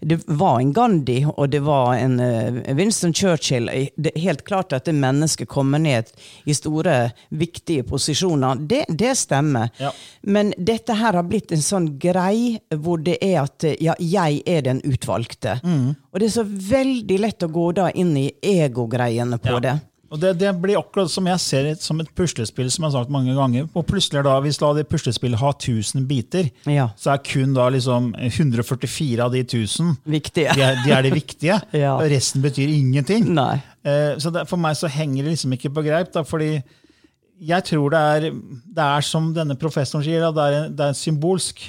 Det 0.00 0.20
var 0.26 0.60
en 0.60 0.72
Gandhi, 0.72 1.24
og 1.26 1.50
det 1.50 1.60
var 1.64 1.94
en 1.94 2.18
eh, 2.20 2.74
Winston 2.76 3.12
Churchill. 3.14 3.66
Det 3.96 4.12
er 4.14 4.20
helt 4.20 4.44
klart 4.44 4.72
at 4.72 4.84
det 4.84 4.94
mennesket 4.94 5.48
kommer 5.48 5.78
ned 5.78 6.04
i 6.44 6.52
store, 6.54 7.12
viktige 7.30 7.82
posisjoner. 7.88 8.56
Det, 8.68 8.84
det 8.88 9.14
stemmer. 9.16 9.70
Ja. 9.80 9.90
Men 10.22 10.52
dette 10.58 10.94
her 10.94 11.12
har 11.18 11.22
blitt 11.28 11.52
en 11.52 11.62
sånn 11.64 11.98
grei 11.98 12.58
hvor 12.76 12.98
det 13.02 13.18
er 13.24 13.42
at 13.42 13.64
eh, 13.64 13.76
ja, 13.80 13.94
jeg 13.98 14.42
er 14.46 14.62
den 14.62 14.80
utvalgte. 14.84 15.58
Mm. 15.64 15.94
Og 16.12 16.20
det 16.20 16.26
er 16.30 16.36
så 16.36 16.44
veldig 16.44 17.18
lett 17.20 17.42
å 17.46 17.48
gå 17.52 17.72
da 17.76 17.90
inn 17.90 18.16
i 18.16 18.28
egogreiene 18.42 19.38
på 19.40 19.56
Ja. 19.56 19.60
det. 19.60 19.76
Og 20.10 20.18
det, 20.18 20.32
det 20.40 20.50
blir 20.58 20.74
akkurat 20.80 21.06
som 21.12 21.26
jeg 21.30 21.38
ser 21.38 21.62
det 21.68 21.76
som 21.84 22.00
et 22.02 22.08
puslespill, 22.18 22.66
som 22.74 22.82
jeg 22.82 22.90
har 22.90 23.04
sagt 23.04 23.12
mange 23.14 23.30
ganger. 23.36 23.68
Og 23.78 23.84
plutselig 23.86 24.24
da, 24.26 24.32
Hvis 24.42 24.58
la 24.60 24.72
det 24.74 24.88
puslespillet 24.90 25.38
ha 25.38 25.52
1000 25.52 26.06
biter, 26.10 26.48
Ja. 26.66 26.88
så 26.98 27.12
er 27.14 27.20
kun 27.22 27.54
da 27.54 27.68
liksom 27.70 28.08
144 28.18 29.20
av 29.22 29.30
de 29.32 29.44
1000 29.44 29.96
Viktige. 30.10 30.54
de 30.56 30.62
er, 30.66 30.80
de 30.84 30.90
er 30.96 31.02
de 31.06 31.10
viktige. 31.14 31.60
Ja. 31.84 31.94
og 31.94 32.10
Resten 32.10 32.42
betyr 32.42 32.68
ingenting. 32.74 33.30
Eh, 33.38 34.18
Så 34.18 34.32
det, 34.34 34.48
for 34.48 34.56
meg 34.58 34.74
så 34.76 34.88
henger 34.90 35.22
det 35.24 35.36
liksom 35.36 35.52
ikke 35.54 35.70
på 35.78 35.82
greip. 35.86 36.10
Da, 36.12 36.22
fordi 36.26 36.60
jeg 37.40 37.64
tror 37.64 37.90
det 37.94 37.98
er, 38.00 38.30
det 38.76 38.84
er 38.84 39.00
som 39.06 39.30
denne 39.32 39.54
professoren 39.56 40.04
sier, 40.04 40.20
da, 40.26 40.32
det, 40.34 40.56
er, 40.58 40.68
det 40.70 40.86
er 40.90 40.92
symbolsk. 40.98 41.62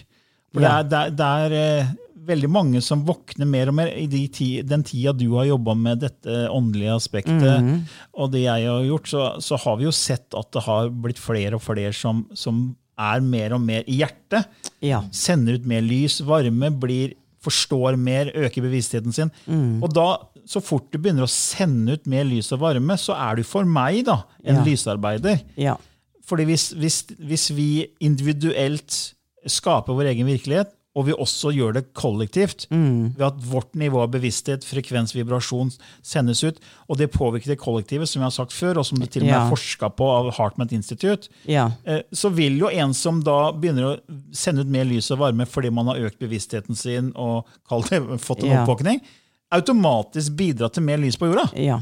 For 0.54 0.62
Ja. 0.66 0.82
det, 0.84 0.98
er, 0.98 1.10
det, 1.10 1.26
er, 1.26 1.50
det 1.50 1.60
er 1.62 1.80
eh, 1.86 1.94
veldig 2.28 2.50
mange 2.54 2.82
som 2.86 3.02
våkner 3.08 3.48
mer 3.50 3.70
og 3.72 3.76
mer 3.80 3.88
i 3.98 4.06
de 4.08 4.28
ti, 4.34 4.50
den 4.62 4.84
tida 4.86 5.14
du 5.18 5.26
har 5.38 5.46
jobba 5.50 5.74
med 5.76 6.00
dette 6.04 6.44
åndelige 6.54 6.94
aspektet, 6.96 7.62
Mhm. 7.62 7.80
og 8.14 8.32
det 8.32 8.44
jeg 8.44 8.68
har 8.68 8.84
gjort, 8.86 9.08
så, 9.10 9.24
så 9.42 9.58
har 9.64 9.78
vi 9.78 9.84
jo 9.88 9.92
sett 9.92 10.34
at 10.38 10.52
det 10.54 10.62
har 10.68 10.90
blitt 10.90 11.18
flere 11.20 11.56
og 11.58 11.62
flere 11.66 11.94
som, 11.94 12.28
som 12.34 12.76
er 13.00 13.22
mer 13.26 13.54
og 13.58 13.62
mer 13.66 13.84
i 13.90 13.98
hjertet. 14.04 14.46
Ja. 14.86 15.02
Sender 15.12 15.56
ut 15.58 15.66
mer 15.66 15.82
lys, 15.82 16.20
varme, 16.22 16.70
blir, 16.80 17.16
forstår 17.42 17.98
mer, 17.98 18.30
øker 18.38 18.62
bevisstheten 18.62 19.12
sin. 19.16 19.32
Mm. 19.48 19.82
Og 19.82 19.94
da, 19.96 20.18
så 20.46 20.62
fort 20.62 20.92
du 20.94 21.00
begynner 21.00 21.26
å 21.26 21.32
sende 21.32 21.94
ut 21.98 22.06
mer 22.06 22.24
lys 22.30 22.52
og 22.54 22.60
varme, 22.62 22.94
så 23.02 23.16
er 23.18 23.38
du 23.40 23.44
for 23.44 23.66
meg 23.66 24.06
da, 24.06 24.20
en 24.46 24.60
Ja. 24.62 24.64
lysarbeider. 24.68 25.42
Ja. 25.58 25.78
Fordi 26.24 26.46
hvis, 26.46 26.70
hvis, 26.78 27.00
hvis 27.18 27.50
vi 27.58 27.88
individuelt 28.00 29.14
skaper 29.50 29.98
vår 29.98 30.12
egen 30.14 30.28
virkelighet, 30.30 30.70
og 30.94 31.06
vi 31.08 31.14
også 31.14 31.54
gjør 31.56 31.74
det 31.74 31.94
kollektivt, 31.94 32.68
Mm. 32.70 33.16
ved 33.16 33.26
at 33.26 33.38
vårt 33.40 33.74
nivå 33.80 34.02
av 34.04 34.12
bevissthet, 34.12 34.66
frekvens, 34.68 35.14
vibrasjon 35.16 35.72
sendes 36.04 36.44
ut, 36.44 36.60
og 36.90 36.98
det 36.98 37.12
påvirker 37.14 37.46
det 37.54 37.60
kollektivet, 37.60 38.08
som 38.10 38.20
jeg 38.22 38.26
har 38.26 38.32
sagt 38.46 38.52
før, 38.52 38.78
og 38.80 38.86
som 38.86 39.00
det 39.00 39.10
til 39.12 39.22
og 39.24 39.28
med 39.28 39.34
Ja. 39.36 39.46
er 39.48 39.52
forska 39.56 39.90
på 39.96 40.04
av 40.10 40.34
Heartment 40.36 40.72
Institute, 40.74 41.30
Ja. 41.48 41.72
eh, 41.86 42.02
så 42.14 42.30
vil 42.34 42.58
jo 42.60 42.68
en 42.68 42.94
som 42.94 43.22
da 43.22 43.52
begynner 43.54 43.96
å 43.96 44.00
sende 44.34 44.62
ut 44.62 44.68
mer 44.68 44.84
lys 44.84 45.10
og 45.12 45.20
varme 45.20 45.48
fordi 45.48 45.72
man 45.72 45.86
har 45.88 45.96
økt 45.96 46.20
bevisstheten 46.20 46.76
sin 46.76 47.14
og 47.16 47.46
det, 47.90 48.02
fått 48.20 48.44
en 48.44 48.50
Ja. 48.52 48.66
oppvåkning, 48.66 49.00
automatisk 49.52 50.36
bidra 50.36 50.70
til 50.72 50.84
mer 50.84 50.98
lys 50.98 51.16
på 51.20 51.28
jorda. 51.32 51.50
Ja. 51.56 51.80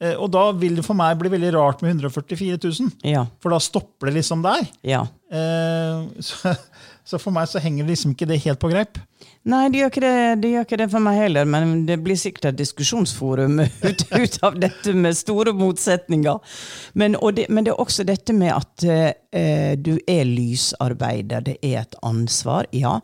Eh, 0.00 0.14
Og 0.20 0.30
da 0.32 0.50
vil 0.52 0.76
det 0.76 0.84
for 0.84 0.94
meg 0.94 1.18
bli 1.18 1.30
veldig 1.30 1.52
rart 1.54 1.80
med 1.82 1.94
144 1.96 2.58
000, 2.58 2.92
Ja. 3.04 3.26
for 3.40 3.50
da 3.50 3.58
stopper 3.58 4.06
det 4.10 4.16
liksom 4.16 4.42
der. 4.42 4.68
Ja. 4.82 5.06
Eh, 5.32 6.06
Så, 6.20 6.56
så 7.04 7.20
for 7.20 7.34
meg 7.36 7.48
så 7.50 7.60
henger 7.60 7.84
liksom 7.88 8.14
ikke 8.14 8.28
det 8.30 8.40
helt 8.46 8.60
på 8.62 8.70
greip. 8.72 8.98
Nei, 9.44 9.66
det 9.68 9.82
gjør, 9.82 9.90
ikke 9.92 10.02
det, 10.04 10.14
det 10.40 10.50
gjør 10.54 10.66
ikke 10.66 10.78
det 10.80 10.88
for 10.94 11.04
meg 11.04 11.18
heller, 11.20 11.48
men 11.48 11.84
det 11.88 11.98
blir 12.04 12.16
sikkert 12.16 12.48
et 12.48 12.60
diskusjonsforum 12.62 13.60
ut, 13.88 14.04
ut 14.08 14.38
av 14.48 14.56
dette 14.60 14.96
med 14.96 15.16
store 15.18 15.52
motsetninger. 15.56 16.56
Men, 16.96 17.18
det, 17.36 17.46
men 17.52 17.68
det 17.68 17.74
er 17.74 17.84
også 17.84 18.08
dette 18.08 18.36
med 18.36 18.54
at 18.56 18.86
eh, 18.88 19.76
du 19.76 19.98
er 20.08 20.24
lysarbeider, 20.28 21.44
det 21.44 21.58
er 21.60 21.82
et 21.84 21.98
ansvar, 22.02 22.70
ja. 22.72 22.96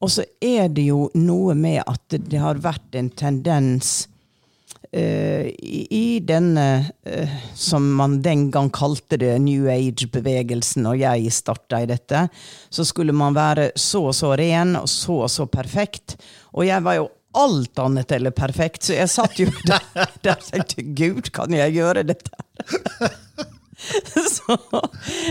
Og 0.00 0.12
så 0.12 0.24
er 0.44 0.68
det 0.72 0.86
jo 0.90 1.08
noe 1.16 1.56
med 1.56 1.82
at 1.88 2.20
det 2.20 2.40
har 2.40 2.60
vært 2.60 2.96
en 2.96 3.10
tendens 3.12 4.09
i, 4.98 5.86
i 5.90 6.20
denne, 6.26 6.90
eh, 7.06 7.36
som 7.54 7.86
man 7.94 8.18
den 8.22 8.48
gang 8.50 8.70
kalte 8.74 9.16
det 9.20 9.36
New 9.44 9.68
Age-bevegelsen, 9.70 10.88
og 10.90 10.98
jeg 10.98 11.30
starta 11.34 11.82
i 11.82 11.88
dette, 11.90 12.26
så 12.70 12.86
skulle 12.86 13.14
man 13.14 13.36
være 13.36 13.70
så 13.78 14.08
og 14.10 14.16
så 14.18 14.34
ren 14.38 14.74
og 14.80 14.88
så 14.90 15.22
og 15.26 15.30
så 15.30 15.46
perfekt. 15.46 16.18
Og 16.56 16.66
jeg 16.66 16.82
var 16.86 16.98
jo 16.98 17.08
alt 17.38 17.78
annet 17.78 18.12
eller 18.12 18.34
perfekt, 18.34 18.82
så 18.88 18.98
jeg 18.98 19.12
satt 19.12 19.38
jo 19.38 19.46
der, 19.70 19.86
der 20.26 20.36
og 20.38 20.50
tenkte 20.50 20.86
Gud, 20.98 21.30
kan 21.34 21.54
jeg 21.54 21.78
gjøre 21.78 22.06
dette? 22.10 22.34
Så 23.80 24.56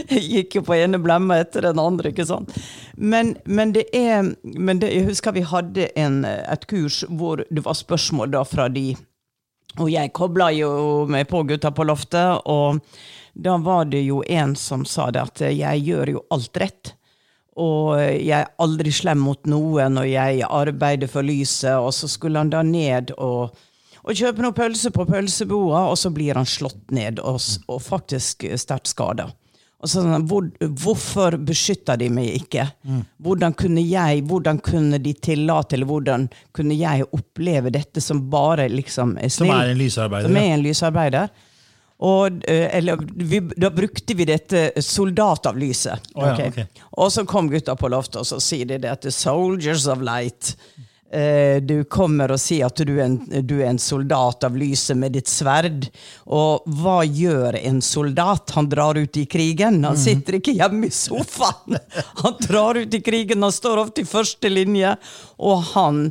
jeg 0.10 0.24
gikk 0.24 0.56
jo 0.58 0.64
på 0.66 0.74
ene 0.74 0.98
blemma 1.02 1.38
etter 1.44 1.68
den 1.68 1.78
andre. 1.78 2.10
ikke 2.10 2.26
sant? 2.26 2.56
Men, 2.98 3.36
men 3.46 3.76
det 3.76 3.86
er 3.94 4.32
men 4.42 4.82
det, 4.82 4.90
Jeg 4.96 5.06
husker 5.06 5.36
vi 5.36 5.44
hadde 5.46 5.90
en, 6.00 6.24
et 6.26 6.66
kurs 6.66 7.04
hvor 7.06 7.44
det 7.46 7.66
var 7.66 7.78
spørsmål 7.78 8.34
da 8.34 8.42
fra 8.48 8.66
de 8.74 8.96
Og 9.78 9.90
jeg 9.94 10.14
kobla 10.18 10.50
jo 10.56 10.72
meg 11.10 11.28
på 11.30 11.44
Gutta 11.48 11.72
på 11.72 11.86
loftet, 11.86 12.42
og 12.50 12.80
da 13.38 13.56
var 13.62 13.86
det 13.92 14.02
jo 14.08 14.24
en 14.28 14.56
som 14.58 14.86
sa 14.88 15.10
det 15.14 15.22
at 15.22 15.44
jeg 15.54 15.84
gjør 15.86 16.16
jo 16.16 16.24
alt 16.34 16.58
rett. 16.60 16.94
Og 17.60 18.00
jeg 18.00 18.34
er 18.40 18.52
aldri 18.64 18.92
slem 18.96 19.22
mot 19.22 19.50
noen, 19.52 20.00
og 20.00 20.08
jeg 20.10 20.46
arbeider 20.48 21.12
for 21.12 21.28
lyset. 21.28 21.76
Og 21.78 21.92
så 21.96 22.08
skulle 22.08 22.40
han 22.40 22.52
da 22.52 22.64
ned 22.64 23.14
og, 23.18 23.56
og 24.04 24.16
kjøpe 24.16 24.44
noe 24.44 24.56
pølse 24.56 24.92
på 24.96 25.06
pølseboa, 25.08 25.86
og 25.92 26.00
så 26.00 26.12
blir 26.16 26.40
han 26.40 26.48
slått 26.48 26.96
ned 26.96 27.20
og, 27.20 27.40
og 27.68 27.84
faktisk 27.84 28.48
sterkt 28.60 28.92
skada. 28.92 29.30
Så 29.80 30.02
sånn, 30.02 30.26
hvor, 30.28 30.50
hvorfor 30.60 31.38
beskytta 31.48 31.96
de 32.00 32.10
meg 32.12 32.34
ikke? 32.42 32.66
Hvordan 33.24 33.54
kunne 33.56 33.84
jeg, 33.88 34.26
hvordan 34.28 34.58
kunne 34.64 35.00
de 35.00 35.14
tillate, 35.16 35.78
eller 35.78 35.88
hvordan 35.88 36.26
kunne 36.56 36.76
jeg 36.76 37.08
oppleve 37.16 37.72
dette 37.72 38.04
som 38.04 38.26
bare 38.32 38.68
liksom 38.74 39.16
er 39.16 39.32
snill? 39.32 39.54
Som 39.54 39.62
er 39.62 39.72
en 39.72 39.80
lysarbeider. 39.80 40.28
Som 40.28 40.42
er 40.42 40.52
en 40.58 40.66
lysarbeider. 40.66 41.32
Og, 42.00 42.44
eh, 42.48 42.78
eller, 42.78 43.00
vi, 43.16 43.40
da 43.60 43.72
brukte 43.76 44.16
vi 44.16 44.28
dette 44.28 44.82
soldatavlyset. 44.84 46.12
Oh, 46.16 46.28
ja, 46.28 46.34
okay. 46.34 46.52
ok. 46.52 46.84
Og 47.00 47.12
så 47.12 47.26
kom 47.28 47.50
gutta 47.52 47.76
på 47.80 47.92
loftet, 47.92 48.22
og 48.22 48.28
så 48.28 48.40
sier 48.44 48.68
de 48.68 48.78
det 48.84 48.92
at 48.92 49.04
the 49.04 49.12
soldiers 49.12 49.88
of 49.88 50.04
light. 50.04 50.54
Eh, 51.12 51.58
du 51.62 51.84
kommer 51.90 52.30
og 52.36 52.38
sier 52.42 52.68
at 52.70 52.82
du 52.86 52.94
er, 53.00 53.08
en, 53.08 53.18
du 53.42 53.56
er 53.64 53.72
en 53.72 53.82
soldat 53.82 54.46
av 54.46 54.58
lyset 54.58 54.98
med 55.00 55.16
ditt 55.18 55.30
sverd. 55.32 55.88
Og 56.30 56.68
hva 56.80 57.02
gjør 57.04 57.58
en 57.58 57.82
soldat? 57.82 58.54
Han 58.58 58.70
drar 58.70 59.00
ut 59.00 59.18
i 59.18 59.26
krigen. 59.30 59.82
Han 59.88 59.98
sitter 59.98 60.38
ikke 60.38 60.54
hjemme 60.60 60.90
i 60.90 60.94
sofaen. 60.94 61.80
Han 62.22 62.40
drar 62.44 62.78
ut 62.78 62.94
i 62.94 63.02
krigen, 63.02 63.44
han 63.44 63.54
står 63.54 63.86
ofte 63.86 64.04
i 64.04 64.10
første 64.10 64.52
linje. 64.52 64.96
Og 65.42 65.64
han 65.74 66.10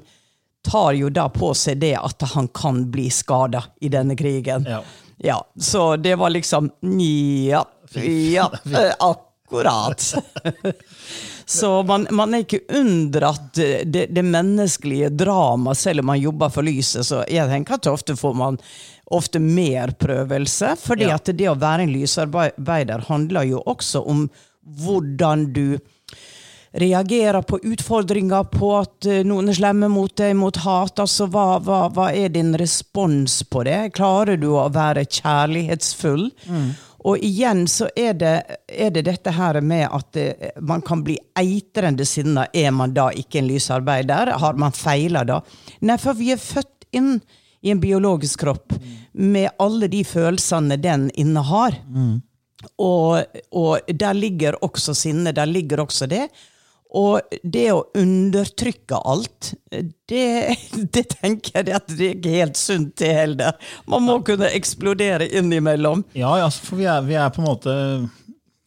tar 0.67 0.93
jo 0.99 1.11
da 1.14 1.28
på 1.33 1.52
seg 1.57 1.78
det 1.85 1.95
at 1.99 2.25
han 2.35 2.49
kan 2.50 2.83
bli 2.93 3.07
skada 3.14 3.62
i 3.81 3.90
denne 3.93 4.19
krigen. 4.19 4.67
Ja. 4.67 4.83
Ja, 5.19 5.38
så 5.59 5.97
det 5.97 6.14
var 6.14 6.31
liksom 6.31 6.71
Ja, 7.50 7.64
ja 7.95 8.52
eh, 8.64 8.93
akkurat. 9.49 10.14
Så 11.49 11.83
man, 11.88 12.07
man 12.12 12.35
er 12.37 12.43
ikke 12.45 12.61
under 12.76 13.25
at 13.31 13.55
det, 13.88 14.07
det 14.12 14.25
menneskelige 14.25 15.09
drama, 15.17 15.73
selv 15.75 16.00
om 16.02 16.11
man 16.12 16.21
jobber 16.21 16.50
for 16.52 16.62
lyset, 16.67 17.07
så 17.09 17.23
jeg 17.25 17.49
tenker 17.49 17.78
at 17.78 17.88
ofte 17.88 18.17
får 18.21 18.35
man 18.37 18.59
ofte 19.17 19.40
mer 19.40 19.95
prøvelse. 19.97 20.75
fordi 20.76 21.07
Ja. 21.09 21.14
at 21.17 21.25
det 21.33 21.49
å 21.49 21.57
være 21.57 21.87
en 21.87 21.95
lysarbeider 21.95 23.07
handler 23.09 23.49
jo 23.49 23.62
også 23.64 24.05
om 24.05 24.26
hvordan 24.85 25.47
du 25.57 25.78
reagerer 26.78 27.40
på 27.49 27.57
utfordringer, 27.64 28.45
på 28.52 28.69
at 28.83 29.07
eh, 29.09 29.23
noen 29.25 29.49
er 29.49 29.57
slemme 29.57 29.88
mot 29.88 30.12
deg, 30.21 30.35
mot 30.37 30.57
hat. 30.67 31.00
Altså, 31.00 31.26
hva, 31.33 31.57
hva, 31.64 31.87
hva 31.88 32.11
er 32.12 32.28
din 32.35 32.52
respons 32.61 33.40
på 33.49 33.64
det? 33.64 33.95
Klarer 33.97 34.37
du 34.37 34.50
å 34.52 34.67
være 34.75 35.07
kjærlighetsfull? 35.09 36.28
Og 37.07 37.23
igjen 37.23 37.67
så 37.71 37.88
er 37.97 38.17
det, 38.19 38.35
er 38.67 38.90
det 38.90 39.05
dette 39.07 39.31
her 39.31 39.61
med 39.62 39.87
at 39.87 40.19
eh, 40.19 40.49
man 40.61 40.83
kan 40.83 41.05
bli 41.07 41.19
eitrende 41.38 42.07
sinna. 42.09 42.49
Er 42.52 42.73
man 42.75 42.95
da 42.97 43.09
ikke 43.14 43.38
en 43.38 43.50
lysarbeider? 43.50 44.35
Har 44.43 44.59
man 44.59 44.75
feila 44.75 45.23
da? 45.28 45.40
Nei, 45.87 45.99
for 46.02 46.19
vi 46.19 46.33
er 46.35 46.43
født 46.43 46.88
inn 46.99 47.19
i 47.62 47.71
en 47.71 47.81
biologisk 47.83 48.40
kropp 48.43 48.75
med 49.12 49.50
alle 49.59 49.88
de 49.90 50.02
følelsene 50.07 50.78
den 50.83 51.09
innehar. 51.14 51.78
Og, 52.83 53.38
og 53.55 53.90
der 53.95 54.14
ligger 54.19 54.59
også 54.64 54.95
sinne, 54.95 55.33
der 55.33 55.47
ligger 55.47 55.85
også 55.85 56.07
det. 56.11 56.26
Og 56.97 57.21
det 57.45 57.66
å 57.75 57.83
undertrykke 58.00 58.97
alt, 59.04 59.50
det, 60.09 60.57
det 60.95 61.02
tenker 61.18 61.59
jeg 61.61 61.75
at 61.76 61.90
det 61.92 62.07
er 62.07 62.14
ikke 62.16 62.37
helt 62.38 62.57
sunt, 62.61 62.95
det 63.00 63.11
heller. 63.12 63.59
Man 63.90 64.07
må 64.09 64.21
kunne 64.25 64.49
eksplodere 64.57 65.26
innimellom. 65.37 66.07
Ja, 66.16 66.30
ja, 66.40 66.49
for 66.49 66.80
vi 66.80 66.87
er, 66.88 67.02
vi 67.04 67.18
er 67.21 67.28
på 67.35 67.42
en 67.45 67.50
måte 67.50 67.75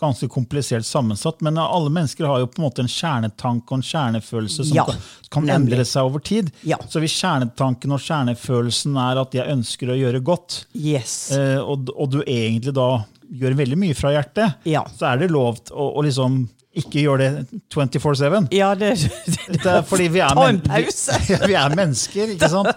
ganske 0.01 0.25
komplisert 0.33 0.85
sammensatt, 0.85 1.41
men 1.45 1.57
alle 1.61 1.89
mennesker 1.93 2.25
har 2.25 2.39
jo 2.41 2.47
på 2.49 2.57
en 2.57 2.65
måte 2.65 2.81
en 2.81 2.89
kjernetanke 2.89 3.69
og 3.69 3.77
en 3.77 3.83
kjernefølelse 3.85 4.63
som 4.65 4.77
Ja, 4.79 4.85
kan, 4.89 5.01
kan 5.35 5.51
endre 5.59 5.83
seg 5.85 6.07
over 6.09 6.23
tid. 6.25 6.49
Ja. 6.65 6.79
Så 6.89 7.01
hvis 7.03 7.13
kjernetanken 7.21 7.93
og 7.93 8.01
kjernefølelsen 8.01 8.97
er 8.97 9.21
at 9.21 9.37
jeg 9.37 9.53
ønsker 9.53 9.93
å 9.93 9.97
gjøre 9.99 10.23
godt, 10.25 10.63
Yes. 10.73 11.29
eh, 11.37 11.59
og, 11.61 11.89
og 11.93 12.09
du 12.15 12.21
egentlig 12.23 12.73
da 12.77 12.87
gjør 13.29 13.59
veldig 13.61 13.77
mye 13.83 13.97
fra 13.97 14.15
hjertet, 14.15 14.57
Ja. 14.69 14.81
så 14.97 15.11
er 15.13 15.21
det 15.21 15.29
lov 15.33 15.61
å, 15.69 15.91
å 15.93 16.01
liksom 16.05 16.41
ikke 16.77 17.01
gjør 17.03 17.19
det 17.19 17.29
24-7. 17.73 18.47
Ja, 18.55 18.69
det, 18.79 18.93
Det 19.63 19.67
er 19.67 19.81
fordi 19.87 20.07
vi 20.13 20.21
er, 20.23 20.35
men-. 20.37 20.61
Vi, 20.63 20.85
vi 21.51 21.57
er 21.59 21.75
mennesker, 21.75 22.31
ikke 22.37 22.49
sant? 22.51 22.71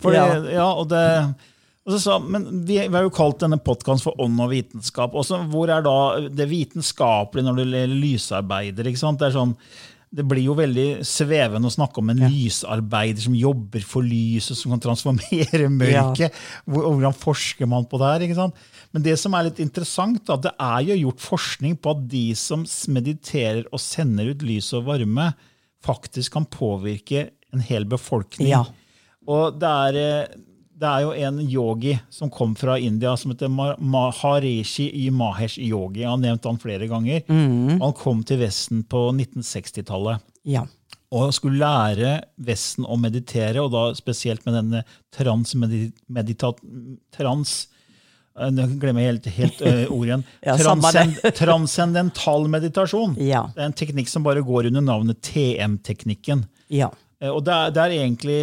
Fordi, 0.00 0.16
Ja. 0.16 0.28
ja. 0.54 0.68
og 0.72 0.88
det, 0.92 1.04
og 1.88 1.94
så 1.94 1.98
sa, 2.04 2.16
men 2.20 2.46
vi, 2.68 2.78
vi 2.84 2.92
har 2.96 3.04
jo 3.06 3.12
kalt 3.14 3.40
denne 3.40 3.56
podkasten 3.64 4.10
for 4.10 4.20
Ånd 4.20 4.40
og 4.44 4.50
vitenskap. 4.52 5.14
Også, 5.16 5.38
hvor 5.48 5.70
er 5.72 5.84
da 5.84 5.94
det 6.28 6.48
vitenskapelige 6.50 7.46
når 7.48 7.60
du 7.62 7.76
lysarbeider? 7.96 8.90
ikke 8.90 9.00
sant? 9.00 9.20
Det 9.20 9.30
er 9.30 9.36
sånn, 9.38 9.54
det 10.14 10.24
blir 10.24 10.44
jo 10.46 10.54
veldig 10.56 11.04
svevende 11.04 11.68
å 11.68 11.74
snakke 11.74 12.00
om 12.00 12.08
en 12.14 12.22
lysarbeider 12.32 13.20
som 13.26 13.34
jobber 13.36 13.82
for 13.84 14.00
lyset, 14.06 14.56
som 14.56 14.72
kan 14.72 14.80
transformere 14.80 15.68
mørket. 15.82 16.32
Hvor- 16.64 16.86
Hvordan 16.94 17.12
forsker 17.16 17.68
man 17.68 17.84
på 17.90 18.00
det 18.00 18.08
her? 18.14 18.24
ikke 18.24 18.38
sant? 18.38 18.54
Men 18.94 19.04
det 19.04 19.18
som 19.20 19.34
er 19.36 19.50
litt 19.50 19.60
interessant, 19.60 20.22
da, 20.24 20.36
det 20.48 20.54
er 20.56 20.80
jo 20.88 20.96
gjort 21.10 21.20
forskning 21.26 21.76
på 21.76 21.92
at 21.92 22.06
de 22.08 22.24
som 22.40 22.64
mediterer 22.88 23.66
og 23.68 23.82
sender 23.84 24.30
ut 24.32 24.42
lys 24.48 24.72
og 24.78 24.86
varme, 24.88 25.28
faktisk 25.84 26.32
kan 26.38 26.46
påvirke 26.48 27.28
en 27.52 27.60
hel 27.68 27.84
befolkning. 27.88 28.48
Ja. 28.50 28.64
Og 29.28 29.58
det 29.60 29.68
er, 29.68 29.98
eh, 30.00 30.38
det 30.78 30.86
er 30.86 31.00
jo 31.02 31.12
en 31.26 31.38
yogi 31.50 31.96
som 32.14 32.30
kom 32.30 32.52
fra 32.58 32.76
India, 32.78 33.16
som 33.18 33.32
heter 33.32 33.50
Maharishi 33.50 34.88
i 35.04 35.08
Mahesh 35.10 35.58
Yogi. 35.58 36.04
Jeg 36.04 36.10
har 36.12 36.20
nevnt 36.22 36.44
han 36.46 36.60
flere 36.62 36.86
ganger. 36.90 37.24
Han 37.28 37.94
kom 37.98 38.20
til 38.28 38.38
Vesten 38.44 38.84
på 38.86 39.08
1960-tallet 39.16 40.22
Ja. 40.46 40.62
og 41.10 41.32
skulle 41.34 41.58
lære 41.58 42.12
Vesten 42.38 42.86
å 42.86 42.94
meditere, 43.00 43.58
og 43.64 43.72
da 43.74 43.88
spesielt 43.98 44.46
med 44.46 44.54
denne 44.60 44.84
transmeditat... 45.14 46.60
Trans... 47.16 47.56
eh, 48.38 48.50
Nå 48.54 48.68
glemmer 48.78 49.02
jeg 49.02 49.10
helt, 49.16 49.28
helt 49.38 49.62
eh, 49.66 49.84
ordet 49.94 50.08
igjen. 50.12 50.24
Ja. 50.46 50.56
Transcend, 50.62 51.18
transcendental 51.42 52.46
meditasjon. 52.54 53.16
Ja. 53.18 53.46
Det 53.54 53.64
er 53.64 53.70
en 53.72 53.78
teknikk 53.82 54.08
som 54.12 54.22
bare 54.26 54.44
går 54.46 54.70
under 54.70 54.84
navnet 54.84 55.20
TM-teknikken. 55.26 56.46
Ja. 56.70 56.92
Eh, 57.20 57.30
Og 57.34 57.42
det 57.48 57.54
er, 57.56 57.74
det 57.74 57.82
er 57.88 57.96
egentlig 57.98 58.40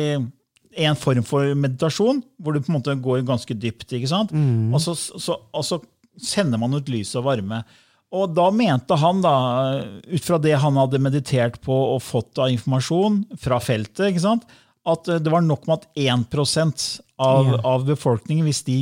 en 0.75 0.97
form 0.99 1.23
for 1.27 1.55
meditasjon, 1.55 2.21
hvor 2.41 2.55
du 2.55 2.61
på 2.61 2.71
en 2.71 2.77
måte 2.79 2.95
går 2.99 3.23
ganske 3.27 3.55
dypt. 3.57 3.87
ikke 3.95 4.11
sant? 4.11 4.33
Og, 4.35 4.81
så, 4.83 4.95
så, 4.95 5.39
og 5.39 5.65
så 5.65 5.79
sender 6.21 6.61
man 6.61 6.75
ut 6.75 6.91
lys 6.91 7.13
og 7.19 7.27
varme. 7.29 7.63
Og 8.15 8.31
da 8.35 8.49
mente 8.53 8.95
han, 8.99 9.23
da, 9.23 9.35
ut 10.05 10.23
fra 10.23 10.37
det 10.39 10.53
han 10.61 10.77
hadde 10.79 11.01
meditert 11.03 11.57
på 11.63 11.75
og 11.95 12.03
fått 12.05 12.39
av 12.39 12.53
informasjon 12.53 13.23
fra 13.41 13.59
feltet, 13.63 14.11
ikke 14.11 14.27
sant? 14.27 14.45
at 14.85 15.09
eh, 15.09 15.21
det 15.21 15.33
var 15.33 15.41
nok 15.41 15.67
med 15.67 15.81
at 15.81 15.87
1 15.97 16.25
av, 17.17 17.47
yeah. 17.47 17.59
av 17.65 17.85
befolkningen, 17.87 18.45
hvis 18.45 18.63
de 18.67 18.79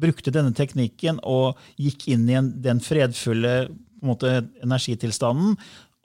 brukte 0.00 0.32
denne 0.32 0.54
teknikken 0.56 1.20
og 1.28 1.58
gikk 1.80 2.08
inn 2.14 2.28
i 2.30 2.36
en, 2.38 2.52
den 2.62 2.80
fredfulle 2.84 3.70
måte, 4.04 4.44
energitilstanden, 4.64 5.56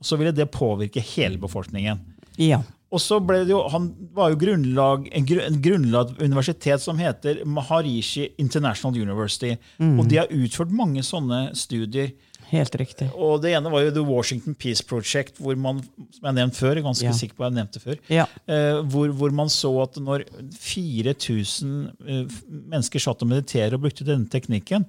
så 0.03 0.17
ville 0.19 0.35
det 0.35 0.49
påvirke 0.51 1.03
hele 1.13 1.39
befolkningen. 1.39 2.01
Ja. 2.41 2.61
Og 2.93 2.99
så 3.01 3.17
ble 3.19 3.39
det 3.43 3.49
jo, 3.51 3.63
Han 3.73 3.89
var 4.13 4.29
jo 4.31 4.37
grunnlag, 4.39 5.09
en, 5.11 5.25
gru- 5.25 5.41
en 5.45 5.61
grunnlag 5.61 6.13
universitet 6.21 6.79
som 6.81 6.97
heter 7.01 7.41
Maharishi 7.45 8.29
International 8.37 8.95
University. 9.01 9.55
Og 9.81 10.07
de 10.07 10.17
har 10.21 10.27
utført 10.31 10.71
mange 10.71 11.01
sånne 11.03 11.49
studier. 11.57 12.13
Helt 12.51 12.75
riktig. 12.77 13.07
Og 13.17 13.41
Det 13.41 13.55
ene 13.57 13.71
var 13.73 13.81
jo 13.81 13.91
The 13.91 14.03
Washington 14.05 14.53
Peace 14.53 14.83
Project, 14.85 15.39
hvor 15.41 15.57
man 15.57 15.79
som 15.81 16.21
jeg 16.21 16.27
har 16.29 16.35
nevnt 16.37 16.53
før, 16.55 16.75
ganske 16.85 17.03
Ja. 17.09 17.11
sikker 17.11 17.35
på 17.35 17.43
jeg 17.49 17.55
nevnte 17.57 17.81
før, 17.81 17.97
Ja. 18.07 18.27
eh, 18.47 18.83
hvor, 18.85 19.09
hvor 19.17 19.31
man 19.33 19.47
så 19.49 19.71
at 19.81 19.95
når 19.97 20.23
4000 20.53 21.91
eh, 22.07 22.25
mennesker 22.69 23.01
satt 23.01 23.23
og 23.25 23.31
mediterte 23.31 23.73
og 23.77 23.81
brukte 23.85 24.05
denne 24.07 24.29
teknikken, 24.29 24.85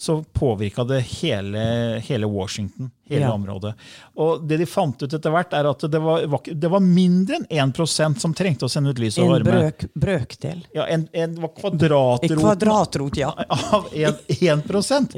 så 0.00 0.14
påvirka 0.32 0.84
det 0.88 1.00
hele, 1.20 1.60
hele 2.06 2.26
Washington, 2.26 2.90
hele 3.08 3.20
Ja. 3.26 3.32
området. 3.36 3.74
Og 4.16 4.46
det 4.48 4.56
de 4.62 4.66
fant 4.66 5.02
ut 5.02 5.12
etter 5.12 5.30
hvert, 5.34 5.52
er 5.52 5.66
at 5.68 5.82
det 5.92 6.00
var, 6.00 6.22
det 6.48 6.70
var 6.72 6.80
mindre 6.80 7.36
enn 7.36 7.44
1% 7.74 8.18
som 8.22 8.32
trengte 8.34 8.64
å 8.64 8.70
sende 8.72 8.94
ut 8.94 8.98
lys 9.02 9.18
og 9.20 9.26
En 9.26 9.30
varme. 9.34 9.44
brøk, 9.50 9.84
brøkdel. 9.94 10.62
Ja, 10.72 10.86
en, 10.88 11.04
en 11.12 11.34
var 11.42 11.50
En 11.52 12.38
kvadratrot, 12.38 13.16
ja. 13.20 13.28
av 13.76 13.90
1, 13.92 14.24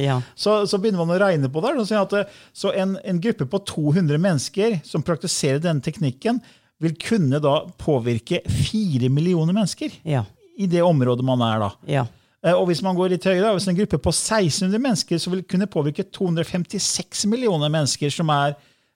Ja. 0.02 0.20
så, 0.34 0.66
så 0.66 0.78
begynner 0.82 1.04
man 1.06 1.14
å 1.14 1.20
regne 1.22 1.48
på 1.48 1.62
det. 1.62 1.76
det- 2.10 2.26
Så 2.52 2.72
en, 2.74 2.98
en 3.04 3.20
gruppe 3.20 3.46
på 3.46 3.62
200 3.64 4.18
mennesker 4.18 4.80
som 4.84 5.02
praktiserer 5.02 5.60
denne 5.62 5.80
teknikken, 5.80 6.40
vil 6.80 6.96
kunne 6.98 7.38
da 7.38 7.60
påvirke 7.78 8.40
4 8.50 9.08
millioner 9.08 9.52
mennesker 9.54 9.92
Ja. 10.02 10.24
i 10.58 10.66
det 10.66 10.82
området 10.82 11.22
man 11.24 11.40
er. 11.40 11.58
da. 11.60 11.70
Ja. 11.86 12.06
Eh, 12.44 12.52
Og 12.58 12.66
hvis 12.66 12.82
man 12.82 12.96
går 12.98 13.08
litt 13.14 13.24
høyere, 13.24 13.52
hvis 13.54 13.68
en 13.70 13.76
gruppe 13.78 13.98
på 14.02 14.10
1600 14.12 14.78
mennesker 14.82 15.18
så 15.22 15.30
vil 15.30 15.42
kunne 15.46 15.66
påvirke 15.70 16.02
256 16.10 17.26
millioner 17.30 17.68
mennesker, 17.70 18.10
som 18.10 18.28
er 18.34 18.54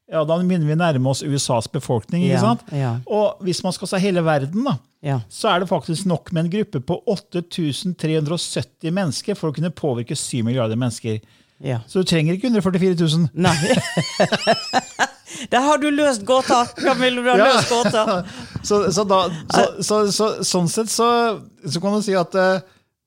ja, 0.09 0.21
Da 0.25 0.37
begynner 0.39 0.67
vi 0.69 0.75
å 0.77 0.79
nærme 0.79 1.11
oss 1.11 1.23
USAs 1.27 1.67
befolkning. 1.67 2.23
ikke 2.29 2.39
sant? 2.41 2.61
ja. 2.73 2.93
Og 3.11 3.41
hvis 3.43 3.63
man 3.65 3.73
skal 3.75 3.89
se 3.91 3.99
hele 3.99 4.23
verden, 4.23 4.63
da, 4.65 4.77
Ja. 5.03 5.21
så 5.29 5.49
er 5.51 5.61
det 5.61 5.69
faktisk 5.69 6.07
nok 6.07 6.31
med 6.33 6.45
en 6.45 6.51
gruppe 6.51 6.79
på 6.81 7.01
8370 7.07 8.91
mennesker 8.95 9.35
for 9.35 9.51
å 9.51 9.55
kunne 9.57 9.71
påvirke 9.75 10.15
7 10.17 10.43
milliarder 10.47 10.77
mennesker. 10.79 11.21
ja. 11.61 11.81
Så 11.89 12.03
du 12.03 12.05
trenger 12.05 12.35
ikke 12.37 12.47
144 12.51 12.95
000. 13.01 13.29
Nei. 13.35 13.57
Der 15.51 15.61
har 15.61 15.79
du 15.79 15.91
løst 15.91 16.23
gåta, 16.25 16.63
Camille! 16.79 17.23
Du 17.23 17.29
har 17.31 17.39
Ja. 17.39 17.51
løst 17.57 17.69
gåta. 17.71 18.25
Så, 18.67 18.91
så, 18.93 19.05
da, 19.07 19.29
så, 19.53 19.83
så, 19.83 19.97
så, 20.11 20.27
sånn 20.43 20.67
sett 20.69 20.89
så, 20.91 21.07
så 21.71 21.81
kan 21.81 21.93
du 21.95 22.03
si 22.03 22.15
at 22.19 22.35
eh, 22.35 22.61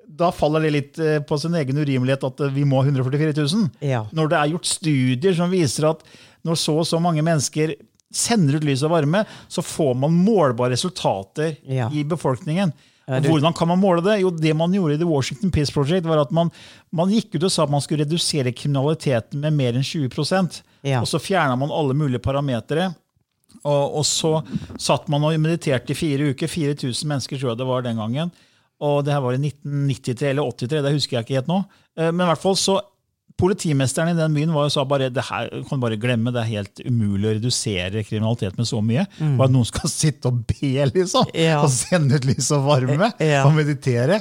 da 0.09 0.31
faller 0.33 0.65
det 0.65 0.71
litt 0.73 0.99
eh, 0.99 1.19
på 1.21 1.37
sin 1.39 1.53
egen 1.59 1.77
urimelighet 1.77 2.23
at 2.25 2.41
eh, 2.41 2.53
vi 2.55 2.65
må 2.67 2.81
ha 2.81 2.87
144 2.89 3.35
000. 3.37 3.69
Ja. 3.85 4.05
Når 4.15 4.31
det 4.31 4.39
er 4.39 4.51
gjort 4.55 4.69
studier 4.69 5.37
som 5.37 5.53
viser 5.53 5.89
at 5.91 6.01
når 6.47 6.57
så 6.57 6.79
og 6.81 6.87
så 6.87 6.99
mange 7.03 7.21
mennesker 7.25 7.75
sender 8.09 8.57
ut 8.57 8.65
lys 8.65 8.81
og 8.87 8.93
varme, 8.95 9.21
så 9.51 9.61
får 9.61 9.93
man 10.01 10.15
målbare 10.25 10.73
resultater 10.73 11.57
Ja. 11.69 11.91
i 11.93 12.03
befolkningen. 12.03 12.73
Og 13.09 13.25
Hvordan 13.25 13.53
kan 13.57 13.67
man 13.67 13.79
måle 13.81 14.03
det? 14.05 14.19
Jo, 14.21 14.29
Det 14.29 14.53
man 14.55 14.73
gjorde 14.73 14.93
i 14.93 14.97
The 15.01 15.07
Washington 15.09 15.51
Peace 15.51 15.73
Project, 15.73 16.05
var 16.05 16.21
at 16.21 16.31
man, 16.31 16.51
man 16.93 17.09
gikk 17.09 17.35
ut 17.35 17.43
og 17.47 17.51
sa 17.51 17.63
at 17.63 17.71
man 17.73 17.81
skulle 17.81 18.05
redusere 18.05 18.53
kriminaliteten 18.53 19.41
med 19.41 19.53
mer 19.53 19.73
enn 19.73 19.85
20 19.85 20.61
Ja. 20.83 21.01
Og 21.01 21.07
så 21.09 21.19
fjerna 21.19 21.57
man 21.57 21.71
alle 21.73 21.93
mulige 21.97 22.21
parametere. 22.21 22.93
Og, 23.63 23.97
og 23.99 24.05
så 24.05 24.43
satt 24.77 25.07
man 25.09 25.23
og 25.25 25.39
mediterte 25.41 25.91
i 25.91 25.97
fire 25.97 26.29
uker. 26.31 26.47
4000 26.47 27.09
mennesker 27.09 27.37
tror 27.39 27.51
jeg 27.51 27.57
det 27.57 27.67
var 27.67 27.81
den 27.81 27.97
gangen. 27.97 28.31
Og 28.81 29.01
det 29.03 29.11
her 29.15 29.21
var 29.25 29.35
i 29.35 29.41
1993 29.43 30.29
eller 30.31 30.51
83, 30.55 30.81
det 30.85 30.93
husker 30.95 31.17
jeg 31.17 31.25
ikke 31.27 31.39
helt 31.41 31.51
nå. 31.51 31.57
Eh, 31.99 32.11
Men 32.11 32.25
i 32.27 32.29
hvert 32.31 32.45
fall 32.47 32.55
så 32.59 32.79
Politimesteren 33.39 34.09
i 34.11 34.17
den 34.17 34.33
byen 34.35 34.49
var 34.51 34.65
jo 34.67 34.71
sa 34.73 34.83
bare 34.83 35.07
det 35.15 35.23
her 35.29 35.45
kan 35.69 35.79
du 35.79 35.83
bare 35.85 35.95
glemme, 36.01 36.27
det 36.35 36.41
er 36.41 36.49
helt 36.57 36.81
umulig 36.83 37.29
å 37.29 37.33
redusere 37.37 38.01
kriminalitet 38.03 38.57
med 38.59 38.67
så 38.67 38.81
mye. 38.83 39.05
Bare 39.15 39.45
at 39.47 39.53
noen 39.53 39.67
skal 39.69 39.87
sitte 39.93 40.27
og 40.27 40.41
be, 40.49 40.73
liksom. 40.89 41.29
Ja. 41.39 41.61
Og 41.63 41.71
sende 41.71 42.19
ut 42.19 42.27
lys 42.27 42.49
og 42.57 42.65
varme 42.67 43.13
Ja. 43.23 43.45
og 43.47 43.53
meditere. 43.55 44.19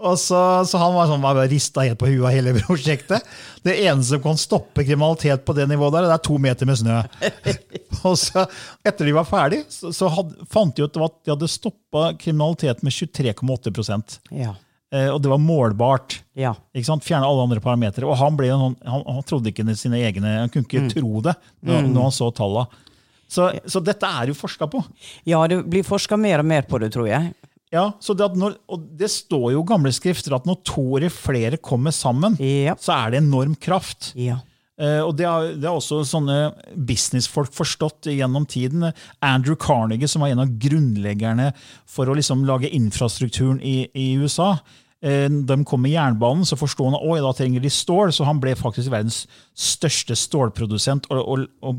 Så, 0.00 0.38
så 0.64 0.78
han 0.80 0.94
var 0.96 1.10
sånn, 1.10 1.24
rista 1.50 1.84
helt 1.84 1.98
på 2.00 2.08
huet 2.08 2.24
av 2.24 2.32
hele 2.34 2.54
prosjektet. 2.62 3.26
Det 3.66 3.74
eneste 3.84 4.16
som 4.16 4.22
kan 4.24 4.38
stoppe 4.40 4.84
kriminalitet 4.86 5.44
på 5.44 5.54
det 5.56 5.66
nivået, 5.68 5.92
der, 5.98 6.08
det 6.08 6.16
er 6.16 6.24
to 6.24 6.38
meter 6.40 6.68
med 6.68 6.80
snø. 6.80 6.96
og 8.08 8.16
så, 8.18 8.46
etter 8.86 9.08
de 9.10 9.14
var 9.16 9.28
ferdig, 9.28 9.62
så, 9.72 9.92
så 9.96 10.08
had, 10.14 10.32
fant 10.50 10.76
de 10.78 10.86
ut 10.88 11.00
at 11.04 11.18
de 11.26 11.34
hadde 11.34 11.50
stoppa 11.52 12.10
kriminalitet 12.20 12.82
med 12.86 12.96
23,8% 12.96 14.18
Ja. 14.40 14.54
eh, 14.94 15.08
Og 15.12 15.20
det 15.22 15.32
var 15.32 15.42
målbart. 15.42 16.20
Ja. 16.38 16.54
Ikke 16.74 16.88
sant? 16.88 17.04
Fjerne 17.04 17.28
alle 17.28 17.44
andre 17.48 17.60
parametere. 17.64 18.08
Og 18.08 18.16
han, 18.20 18.38
noen, 18.40 18.78
han, 18.86 19.04
han 19.04 19.26
trodde 19.28 19.52
ikke 19.52 19.68
sine 19.76 20.00
egne, 20.00 20.38
han 20.46 20.52
kunne 20.52 20.64
ikke 20.68 20.88
tro 20.94 21.20
det 21.28 21.36
når, 21.60 21.90
når 21.92 22.08
han 22.08 22.16
så 22.16 22.30
tallene. 22.34 22.86
Så, 23.30 23.44
så 23.70 23.78
dette 23.86 24.08
er 24.08 24.32
jo 24.32 24.34
forska 24.34 24.66
på. 24.66 24.80
ja, 25.28 25.38
det 25.46 25.60
blir 25.70 25.84
forska 25.86 26.16
mer 26.18 26.42
og 26.42 26.48
mer 26.50 26.64
på 26.66 26.80
det, 26.82 26.88
tror 26.96 27.06
jeg. 27.06 27.28
Ja, 27.70 27.92
så 28.02 28.16
det, 28.18 28.26
når, 28.34 28.56
og 28.66 28.86
det 28.98 29.06
står 29.14 29.52
jo 29.54 29.60
i 29.62 29.68
gamle 29.68 29.92
skrifter 29.94 30.34
at 30.34 30.46
når 30.48 30.56
to 30.66 30.84
eller 30.98 31.12
flere 31.14 31.58
kommer 31.62 31.94
sammen, 31.94 32.34
Ja. 32.42 32.74
så 32.74 32.96
er 32.96 33.12
det 33.14 33.20
enorm 33.22 33.54
kraft. 33.54 34.10
Ja. 34.18 34.40
Uh, 34.80 35.04
og 35.04 35.12
det 35.18 35.26
har, 35.28 35.50
det 35.60 35.68
har 35.68 35.76
også 35.76 36.00
sånne 36.08 36.54
businessfolk 36.88 37.52
forstått 37.52 38.08
gjennom 38.10 38.46
tiden. 38.48 38.88
Andrew 39.20 39.54
Carnegie, 39.60 40.08
som 40.08 40.24
var 40.24 40.32
en 40.32 40.40
av 40.40 40.54
grunnleggerne 40.62 41.50
for 41.86 42.08
å 42.08 42.16
liksom 42.16 42.46
lage 42.48 42.70
infrastrukturen 42.74 43.60
i, 43.60 43.84
i 43.92 44.14
USA. 44.16 44.54
Eh, 45.02 45.30
de 45.30 45.56
kom 45.64 45.80
med 45.80 45.94
jernbanen, 45.94 46.44
så 46.44 46.58
forsto 46.60 46.84
han 46.84 46.98
at 46.98 47.22
da 47.24 47.32
trenger 47.38 47.62
de 47.64 47.70
stål, 47.72 48.12
så 48.12 48.26
han 48.28 48.40
ble 48.42 48.52
faktisk 48.58 48.92
verdens 48.92 49.22
største 49.56 50.16
stålprodusent. 50.18 51.08
og, 51.08 51.20
og, 51.24 51.46
og 51.64 51.78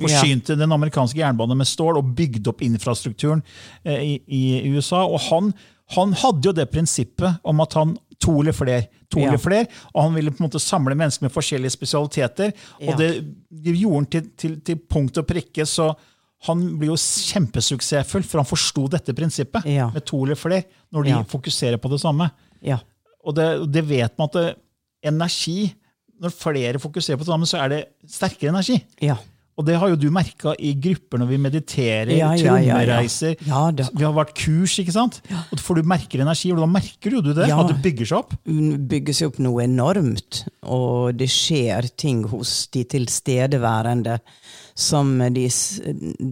Forsynte 0.00 0.56
ja. 0.56 0.62
den 0.64 0.74
amerikanske 0.74 1.20
jernbanen 1.20 1.60
med 1.60 1.70
stål 1.70 2.00
og 2.00 2.14
bygde 2.18 2.50
opp 2.50 2.64
infrastrukturen 2.66 3.44
eh, 3.84 4.02
i, 4.02 4.14
i 4.26 4.72
USA. 4.74 5.04
Og 5.06 5.20
han, 5.28 5.52
han 5.94 6.16
hadde 6.18 6.50
jo 6.50 6.56
det 6.56 6.70
prinsippet 6.72 7.38
om 7.46 7.62
at 7.62 7.78
han 7.78 7.94
to 8.22 8.40
eller 8.40 8.54
flere, 8.54 8.86
to 9.10 9.20
Ja. 9.20 9.26
eller 9.28 9.38
flere, 9.38 9.66
og 9.94 10.02
han 10.02 10.14
ville 10.14 10.30
på 10.30 10.42
en 10.42 10.46
måte 10.46 10.60
samle 10.62 10.94
mennesker 10.94 11.26
med 11.26 11.34
forskjellige 11.34 11.74
spesialiteter. 11.74 12.52
Ja. 12.80 12.92
Og 12.92 12.98
det, 12.98 13.08
det 13.50 13.74
gjorde 13.78 13.96
han 13.96 14.06
til, 14.06 14.28
til, 14.38 14.60
til 14.60 14.82
punkt 14.90 15.18
og 15.18 15.26
prikke, 15.26 15.66
så 15.66 15.92
han 16.48 16.62
blir 16.78 16.88
jo 16.92 16.96
kjempesuksessfull, 16.98 18.24
for 18.26 18.42
han 18.42 18.48
forsto 18.48 18.88
dette 18.90 19.14
prinsippet 19.14 19.64
Ja. 19.68 19.90
med 19.94 20.04
to 20.04 20.24
eller 20.24 20.34
flere, 20.38 20.64
når 20.92 21.04
de 21.04 21.10
Ja. 21.10 21.22
fokuserer 21.24 21.78
på 21.78 21.90
det 21.90 22.00
samme. 22.00 22.30
Ja. 22.62 22.78
Og 23.24 23.34
det, 23.34 23.70
det 23.72 23.84
vet 23.86 24.18
man 24.18 24.26
at 24.28 24.32
det, 24.32 24.56
energi 25.04 25.74
Når 26.22 26.30
flere 26.30 26.78
fokuserer 26.78 27.16
på 27.18 27.24
det 27.24 27.32
samme, 27.32 27.46
så 27.50 27.58
er 27.64 27.68
det 27.68 27.78
sterkere 28.06 28.50
energi. 28.52 28.76
Ja. 29.02 29.16
Og 29.58 29.64
det 29.66 29.74
har 29.76 29.88
jo 29.90 29.96
du 29.96 30.08
merka 30.08 30.52
i 30.56 30.72
grupper 30.78 31.18
når 31.18 31.26
vi 31.32 31.36
mediterer, 31.36 32.12
Ja, 32.16 32.28
ja, 32.36 32.36
ja, 32.36 32.56
ja. 32.62 32.76
trommereiser. 32.76 33.34
Ja. 33.44 33.70
Vi 33.72 34.04
har 34.04 34.12
vært 34.14 34.30
kurs, 34.38 34.78
ikke 34.78 34.92
sant? 34.94 35.20
Og 35.52 35.58
For 35.58 35.74
du 35.74 35.82
merker 35.82 36.20
energi, 36.22 36.52
og 36.52 36.58
da 36.58 36.66
merker 36.66 37.10
jo 37.10 37.20
du 37.20 37.32
det. 37.34 37.50
At 37.50 37.66
det 37.72 37.82
bygger 37.82 38.06
seg 38.06 38.18
opp. 38.18 38.36
bygger 38.46 39.12
seg 39.18 39.32
opp 39.32 39.38
noe 39.40 39.64
enormt, 39.64 40.44
og 40.62 41.16
det 41.18 41.26
skjer 41.28 41.90
ting 41.96 42.22
hos 42.30 42.68
de 42.68 42.84
tilstedeværende 42.84 44.20
som 44.74 45.18
de, 45.34 45.48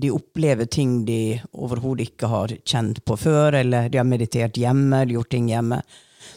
de 0.01 0.11
opplever 0.15 0.67
ting 0.71 1.05
de 1.09 1.41
overhodet 1.53 2.09
ikke 2.11 2.31
har 2.33 2.55
kjent 2.65 3.03
på 3.05 3.17
før, 3.21 3.59
eller 3.61 3.89
de 3.93 3.99
har 4.01 4.09
meditert 4.09 4.57
hjemme, 4.57 5.03
eller 5.03 5.19
gjort 5.19 5.31
ting 5.35 5.51
hjemme. 5.53 5.83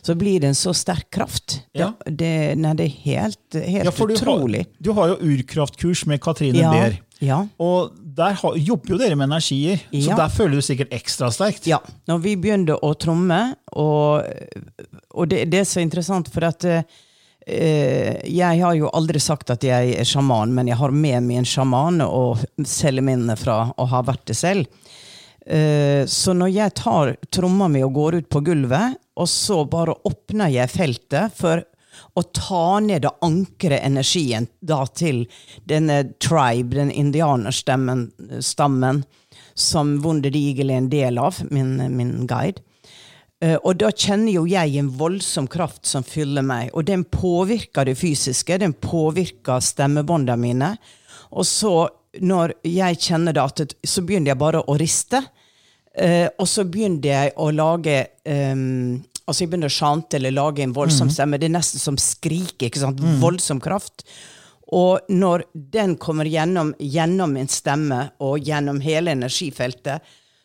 Så 0.03 0.15
blir 0.19 0.39
det 0.43 0.49
en 0.51 0.57
så 0.57 0.73
sterk 0.75 1.09
kraft. 1.15 1.61
Ja. 1.75 1.91
Det, 2.05 2.15
det, 2.19 2.31
nei, 2.59 2.73
det 2.79 2.85
er 2.89 2.95
helt, 3.05 3.39
helt 3.55 3.85
Ja, 3.87 3.91
du 3.91 4.01
har, 4.03 4.13
utrolig. 4.17 4.65
du 4.83 4.91
har 4.97 5.13
jo 5.13 5.17
urkraftkurs 5.33 6.05
med 6.11 6.21
Katrine 6.23 6.59
Ja, 6.59 6.71
Behr. 6.73 6.97
ja. 7.23 7.37
Og 7.63 7.93
der 8.13 8.35
har, 8.41 8.57
jobber 8.59 8.93
jo 8.93 8.99
dere 9.01 9.15
med 9.17 9.29
energier, 9.31 9.79
så 9.93 10.17
der 10.19 10.29
føler 10.33 10.59
du 10.59 10.65
sikkert 10.65 10.91
ekstra 10.93 11.31
sterkt. 11.33 11.65
Ja, 11.71 11.79
når 12.09 12.19
vi 12.25 12.35
begynte 12.37 12.75
å 12.83 12.91
tromme, 12.99 13.39
og, 13.79 14.27
og 15.13 15.31
det, 15.31 15.45
det 15.51 15.63
er 15.63 15.69
så 15.71 15.81
interessant, 15.83 16.29
for 16.33 16.45
at 16.51 16.67
eh, 16.69 16.83
jeg 17.43 18.59
har 18.61 18.75
jo 18.77 18.91
aldri 18.95 19.19
sagt 19.19 19.51
at 19.51 19.65
jeg 19.67 19.97
er 19.99 20.07
sjaman, 20.07 20.53
men 20.55 20.69
jeg 20.69 20.79
har 20.79 20.93
med 20.95 21.25
meg 21.25 21.41
en 21.41 21.47
sjaman 21.47 21.99
og 22.05 22.43
celleminne 22.63 23.35
fra 23.39 23.65
å 23.75 23.87
ha 23.91 23.99
vært 24.07 24.29
det 24.31 24.37
selv. 24.39 24.83
Eh, 25.45 26.05
så 26.07 26.33
når 26.33 26.53
jeg 26.55 26.75
tar 26.79 27.15
tromma 27.33 27.67
mi 27.67 27.83
og 27.83 27.93
går 27.97 28.21
ut 28.21 28.29
på 28.31 28.43
gulvet, 28.47 28.99
og 29.19 29.29
så 29.29 29.63
bare 29.69 29.95
åpner 30.07 30.53
jeg 30.53 30.71
feltet 30.71 31.35
for 31.37 31.63
å 32.13 32.21
ta 32.33 32.79
ned 32.81 33.05
og 33.05 33.25
ankre 33.25 33.79
energien 33.83 34.47
da 34.61 34.83
til 34.87 35.25
denne 35.69 36.03
tribe, 36.21 36.77
den 36.77 36.91
indianerstammen, 36.91 39.03
som 39.53 39.97
Wunde 40.01 40.31
Eagle 40.33 40.73
er 40.73 40.81
en 40.81 40.89
del 40.89 41.19
av, 41.21 41.37
min, 41.53 41.75
min 41.93 42.23
guide. 42.29 42.63
Eh, 43.43 43.57
Og 43.63 43.75
da 43.81 43.91
kjenner 43.91 44.31
jo 44.31 44.45
jeg 44.47 44.77
en 44.79 44.91
voldsom 44.97 45.49
kraft 45.51 45.85
som 45.89 46.05
fyller 46.07 46.45
meg, 46.45 46.71
og 46.73 46.85
den 46.87 47.03
påvirker 47.03 47.89
det 47.89 47.97
fysiske, 47.99 48.59
den 48.61 48.73
påvirker 48.73 49.59
stemmebåndene 49.63 50.39
mine. 50.39 50.69
Og 51.33 51.45
så, 51.49 51.89
når 52.21 52.53
jeg 52.67 52.99
kjenner 53.01 53.35
det, 53.35 53.73
så 53.83 54.03
begynner 54.05 54.31
jeg 54.33 54.39
bare 54.39 54.61
å 54.63 54.77
riste. 54.79 55.23
Eh, 55.93 56.29
og 56.39 56.47
så 56.47 56.63
begynner 56.65 57.09
jeg 57.09 57.33
å 57.37 57.51
lage 57.53 57.99
um, 58.25 59.01
Altså 59.23 59.45
jeg 59.45 59.51
begynner 59.53 59.69
å 59.69 59.71
sjante 59.71 60.17
eller 60.17 60.33
lage 60.35 60.63
en 60.65 60.73
voldsom 60.75 61.07
stemme. 61.07 61.37
Det 61.39 61.47
er 61.47 61.53
nesten 61.53 61.79
som 61.79 61.95
skrike. 61.95 62.65
ikke 62.67 62.81
sant? 62.81 62.99
Voldsom 63.21 63.61
kraft. 63.63 64.03
Og 64.75 64.99
når 65.07 65.45
den 65.53 65.93
kommer 65.95 66.27
gjennom, 66.27 66.73
gjennom 66.75 67.31
min 67.37 67.47
stemme 67.47 68.09
og 68.19 68.43
gjennom 68.43 68.81
hele 68.83 69.13
energifeltet, 69.15 70.03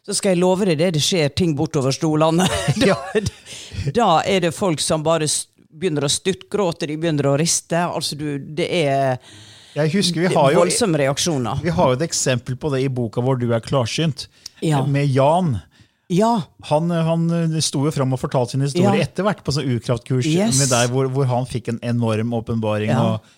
så 0.08 0.14
skal 0.16 0.32
jeg 0.32 0.40
love 0.40 0.64
deg 0.64 0.78
det, 0.80 0.86
det 0.96 1.02
skjer 1.04 1.28
ting 1.36 1.52
bortover 1.58 1.92
stolene. 1.92 2.46
da, 2.80 2.96
da 3.92 4.08
er 4.24 4.46
det 4.46 4.54
folk 4.56 4.80
som 4.80 5.04
bare 5.04 5.28
begynner 5.68 6.06
å 6.08 6.10
stuttgråte, 6.10 6.88
de 6.88 6.96
begynner 6.98 7.28
å 7.28 7.36
riste. 7.38 7.76
Altså 7.84 8.16
du, 8.18 8.38
det 8.40 8.66
er 8.72 9.18
Jeg 9.76 9.92
husker 9.92 10.24
vi 10.24 10.32
har 10.34 10.54
jo 10.54 10.62
voldsomme 10.64 10.98
reaksjoner. 11.04 11.60
vi 11.62 11.70
har 11.76 11.92
jo 11.92 11.98
et 12.00 12.06
eksempel 12.08 12.56
på 12.58 12.72
det 12.72 12.80
i 12.86 12.88
boka 12.90 13.20
hvor 13.22 13.36
du 13.38 13.50
er 13.52 13.60
klarsynt, 13.62 14.26
Ja. 14.64 14.80
med 14.88 15.06
Jan. 15.12 15.58
Ja. 16.08 16.32
Han, 16.70 16.88
han 16.90 17.28
sto 17.60 17.84
jo 17.84 17.92
fram 17.92 18.16
og 18.16 18.18
fortalte 18.22 18.56
sin 18.56 18.64
historie 18.64 18.96
Ja. 18.96 19.04
etter 19.04 19.26
hvert 19.28 19.44
på 19.44 19.52
sånn 19.52 19.68
ukraftkurs 19.76 20.24
Yes. 20.26 20.56
med 20.58 20.72
deg, 20.72 20.88
hvor, 20.90 21.06
hvor 21.12 21.28
han 21.28 21.44
fikk 21.46 21.68
en 21.68 21.78
enorm 21.84 22.32
åpenbaring. 22.40 22.88
Ja. 22.90 23.04
og 23.20 23.34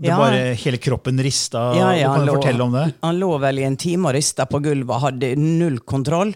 det 0.00 0.08
Ja. 0.08 0.16
bare 0.18 0.54
Hele 0.58 0.76
kroppen 0.78 1.18
rista. 1.22 1.74
Ja, 1.76 1.92
ja, 1.96 2.08
du 2.12 2.18
kan 2.18 2.26
lå- 2.28 2.34
fortelle 2.42 2.62
om 2.64 2.72
det? 2.72 2.94
Han 3.02 3.18
lå 3.20 3.38
vel 3.40 3.58
i 3.58 3.62
en 3.64 3.76
time 3.76 4.08
og 4.08 4.14
rista 4.14 4.44
på 4.46 4.60
gulvet 4.62 4.90
og 4.96 5.00
hadde 5.02 5.36
null 5.38 5.78
kontroll. 5.80 6.34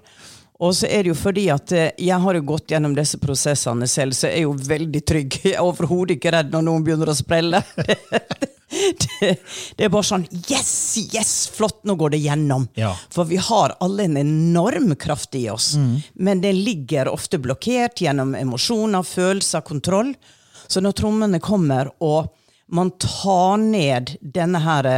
Og 0.61 0.73
så 0.75 0.87
er 0.91 1.03
det 1.05 1.13
jo 1.13 1.15
fordi 1.15 1.45
at 1.55 1.71
eh, 1.73 1.91
jeg 1.99 2.19
har 2.19 2.35
jo 2.35 2.41
gått 2.43 2.67
gjennom 2.73 2.95
disse 2.95 3.19
prosessene 3.23 3.87
selv, 3.87 4.11
så 4.13 4.27
jeg 4.27 4.39
er 4.41 4.43
jo 4.43 4.55
veldig 4.55 5.03
trygg. 5.07 5.37
Jeg 5.45 5.55
er 5.55 5.63
overhodet 5.63 6.17
ikke 6.19 6.33
redd 6.35 6.51
når 6.51 6.63
noen 6.67 6.83
begynner 6.87 7.13
å 7.13 7.15
sprelle. 7.15 7.61
det, 9.21 9.39
det 9.77 9.87
er 9.87 9.93
bare 9.93 10.07
sånn 10.07 10.27
Yes, 10.51 10.73
yes, 11.15 11.33
flott, 11.55 11.81
nå 11.87 11.95
går 11.99 12.11
det 12.17 12.21
gjennom. 12.25 12.67
Ja. 12.79 12.93
For 13.15 13.25
vi 13.31 13.37
har 13.43 13.75
alle 13.81 14.05
en 14.09 14.17
enorm 14.21 14.95
kraft 15.01 15.35
i 15.39 15.47
oss, 15.51 15.75
Mm. 15.79 16.03
men 16.15 16.41
den 16.43 16.59
ligger 16.65 17.09
ofte 17.13 17.39
blokkert 17.39 18.03
gjennom 18.03 18.35
emosjoner, 18.39 19.03
følelser, 19.07 19.63
kontroll. 19.67 20.15
Så 20.69 20.83
når 20.85 20.93
trommene 20.99 21.41
kommer, 21.41 21.91
og 22.01 22.29
man 22.69 22.91
tar 23.01 23.57
ned 23.63 24.17
denne 24.21 24.61
her 24.65 24.89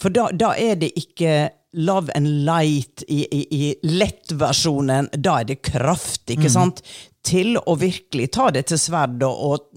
For 0.00 0.08
da, 0.12 0.28
da 0.32 0.54
er 0.56 0.76
det 0.80 0.92
ikke 0.96 1.50
love 1.72 2.10
and 2.16 2.44
light 2.46 3.04
i, 3.08 3.20
i, 3.30 3.40
i 3.50 3.74
lettversjonen. 3.84 5.08
Da 5.16 5.40
er 5.40 5.44
det 5.52 5.60
kraft, 5.62 6.24
ikke 6.32 6.48
sant? 6.50 6.80
Til 7.22 7.56
å 7.60 7.76
virkelig 7.78 8.30
ta 8.32 8.48
det 8.50 8.64
til 8.72 8.80
sverdet 8.80 9.28
og 9.28 9.68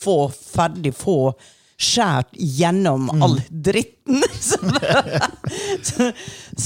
få 0.00 0.18
ferdig, 0.30 0.92
få 0.94 1.32
skjært 1.80 2.36
gjennom 2.36 3.08
all 3.24 3.38
dritten. 3.48 4.20
Så- 4.40 4.60
så- 5.82 6.12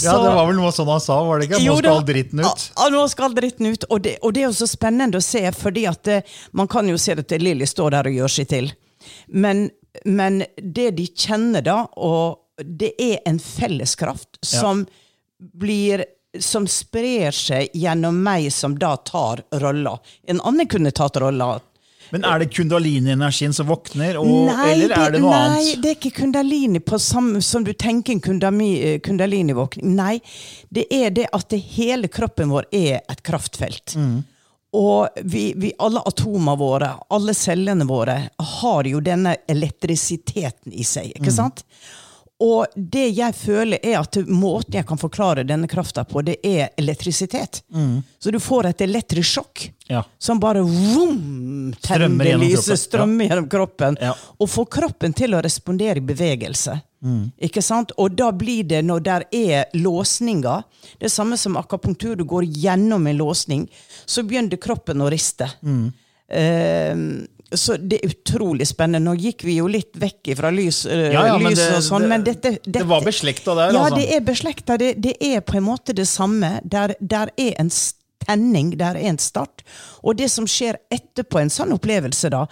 Ja, 0.03 0.13
Det 0.23 0.35
var 0.35 0.47
vel 0.49 0.57
noe 0.59 0.73
sånn 0.75 0.89
han 0.91 1.01
sa, 1.01 1.21
var 1.25 1.39
det 1.39 1.49
ikke? 1.49 1.61
Nå 1.65 1.77
skal 1.79 1.91
all 1.95 2.05
dritten 2.09 2.41
ut. 2.43 2.65
Ja, 2.77 2.89
nå 2.91 3.05
skal 3.13 3.35
dritten 3.37 3.67
ut. 3.71 3.85
Og 3.95 4.03
det, 4.03 4.17
og 4.23 4.35
det 4.35 4.43
er 4.43 4.49
jo 4.51 4.57
så 4.59 4.67
spennende 4.71 5.21
å 5.23 5.25
se, 5.25 5.45
fordi 5.55 5.87
at 5.91 6.03
det, 6.09 6.21
man 6.53 6.67
kan 6.71 6.89
jo 6.91 6.99
se 6.99 7.15
at 7.15 7.31
Lilly 7.41 7.67
står 7.71 7.95
der 7.95 8.11
og 8.11 8.19
gjør 8.21 8.35
seg 8.41 8.51
til. 8.51 8.73
Men, 9.29 9.69
men 10.05 10.43
det 10.57 10.91
de 10.99 11.07
kjenner 11.07 11.65
da, 11.65 11.85
og 11.97 12.41
det 12.65 12.93
er 13.03 13.21
en 13.27 13.39
felleskraft 13.43 14.39
som 14.45 14.85
blir 15.39 16.05
som 16.41 16.67
sprer 16.67 17.35
seg 17.35 17.71
gjennom 17.79 18.17
meg 18.23 18.49
som 18.53 18.75
da 18.79 18.97
tar 18.97 19.45
rolla. 19.63 19.99
En 20.27 20.41
annen 20.43 20.67
kunne 20.71 20.91
tatt 20.91 21.17
rolla. 21.23 21.61
Men 22.11 22.25
er 22.29 22.43
det 22.43 22.51
kundalini-energien 22.55 23.55
som 23.57 23.67
våkner, 23.67 24.19
og, 24.21 24.51
eller 24.51 24.93
er 24.93 25.15
det 25.15 25.21
noe 25.23 25.33
nei, 25.33 25.47
annet? 25.47 25.81
det 25.83 25.91
er 25.91 25.97
ikke 25.97 26.13
kundalini 26.21 26.83
på 26.85 26.99
samme 27.01 27.41
som 27.43 27.65
du 27.65 27.73
tenker 27.73 28.15
en 28.15 29.01
kundalini-våkning. 29.03 29.95
Nei, 29.97 30.19
det 30.75 30.85
er 30.93 31.15
det 31.17 31.31
at 31.35 31.49
det 31.55 31.63
hele 31.75 32.11
kroppen 32.13 32.53
vår 32.53 32.69
er 32.75 33.01
et 33.01 33.25
kraftfelt. 33.25 33.97
Mm. 33.97 34.21
Og 34.75 35.21
vi, 35.23 35.53
vi, 35.57 35.73
alle 35.79 36.01
atomene 36.03 36.57
våre, 36.59 36.89
alle 37.15 37.35
cellene 37.39 37.87
våre, 37.87 38.17
har 38.59 38.89
jo 38.91 38.99
denne 39.01 39.37
elektrisiteten 39.49 40.73
i 40.75 40.83
seg. 40.85 41.13
ikke 41.15 41.31
Mm. 41.31 41.37
sant? 41.37 41.63
Og 42.43 42.67
det 42.75 43.05
jeg 43.15 43.33
føler 43.39 43.79
er 43.87 44.01
at 44.01 44.17
måten 44.27 44.75
jeg 44.75 44.87
kan 44.89 44.99
forklare 44.99 45.45
denne 45.47 45.69
krafta 45.71 46.03
på, 46.05 46.21
det 46.27 46.41
er 46.43 46.73
elektrisitet. 46.77 47.63
Så 48.19 48.33
du 48.35 48.41
får 48.43 48.67
et 48.73 48.81
elektrisk 48.89 49.37
sjokk 49.39 49.69
Mm. 49.69 49.75
Ja. 49.95 50.03
som 50.19 50.41
bare 50.41 50.63
vroom, 50.65 51.75
tenner 51.81 52.39
lyset, 52.41 52.79
strømmer 52.81 53.29
gjennom 53.29 53.49
kroppen. 53.49 53.97
Ja. 54.01 54.15
Og 54.41 54.49
får 54.49 54.67
kroppen 54.71 55.13
til 55.15 55.35
å 55.35 55.43
respondere 55.45 55.97
i 55.97 56.01
bevegelse. 56.01 56.81
Ikke 57.43 57.63
sant? 57.63 57.93
Og 57.99 58.15
da 58.17 58.31
blir 58.33 58.63
det, 58.65 58.83
når 58.85 59.03
der 59.05 59.25
er 59.33 59.65
låsninger 59.75 60.63
Det 60.99 61.05
er 61.05 61.13
samme 61.13 61.37
som 61.37 61.57
akupunktur. 61.57 62.17
Du 62.17 62.25
går 62.25 62.45
gjennom 62.49 63.07
en 63.07 63.17
låsning, 63.19 63.69
så 64.07 64.23
begynner 64.25 64.57
kroppen 64.57 65.03
å 65.05 65.11
riste. 65.13 65.49
Eh, 66.29 66.97
så 67.55 67.77
det 67.79 68.01
er 68.03 68.09
utrolig 68.11 68.67
spennende. 68.67 69.05
Nå 69.05 69.15
gikk 69.21 69.45
vi 69.47 69.59
jo 69.59 69.67
litt 69.71 69.93
vekk 70.01 70.33
fra 70.39 70.51
lys, 70.51 70.87
eh, 70.87 71.13
Ja, 71.13 71.27
ja, 71.27 71.39
men 71.39 71.53
lys 71.53 71.59
det- 71.59 71.77
og 71.77 71.83
sånn, 71.83 72.01
det- 72.01 72.09
men 72.09 72.25
dette, 72.25 72.51
dette 72.65 72.73
Det 72.79 72.87
var 72.87 73.01
beslekta 73.03 73.55
der, 73.55 73.73
ja, 73.73 73.85
altså. 73.85 73.97
det 73.97 74.15
er 74.17 74.21
beslekta. 74.21 74.79
Det, 74.79 75.01
det 75.01 75.17
er 75.21 75.41
på 75.41 75.57
en 75.57 75.63
måte 75.65 75.95
det 75.95 76.07
samme. 76.07 76.61
Der, 76.65 76.95
der 77.01 77.29
er 77.39 77.53
en 77.59 77.71
tenning, 78.25 78.73
der 78.81 78.97
er 78.99 79.11
en 79.11 79.19
start. 79.23 79.63
Og 80.05 80.17
det 80.19 80.27
som 80.33 80.45
skjer 80.49 80.77
etterpå 80.93 81.39
en 81.41 81.53
sånn 81.53 81.73
opplevelse, 81.73 82.29
da, 82.33 82.43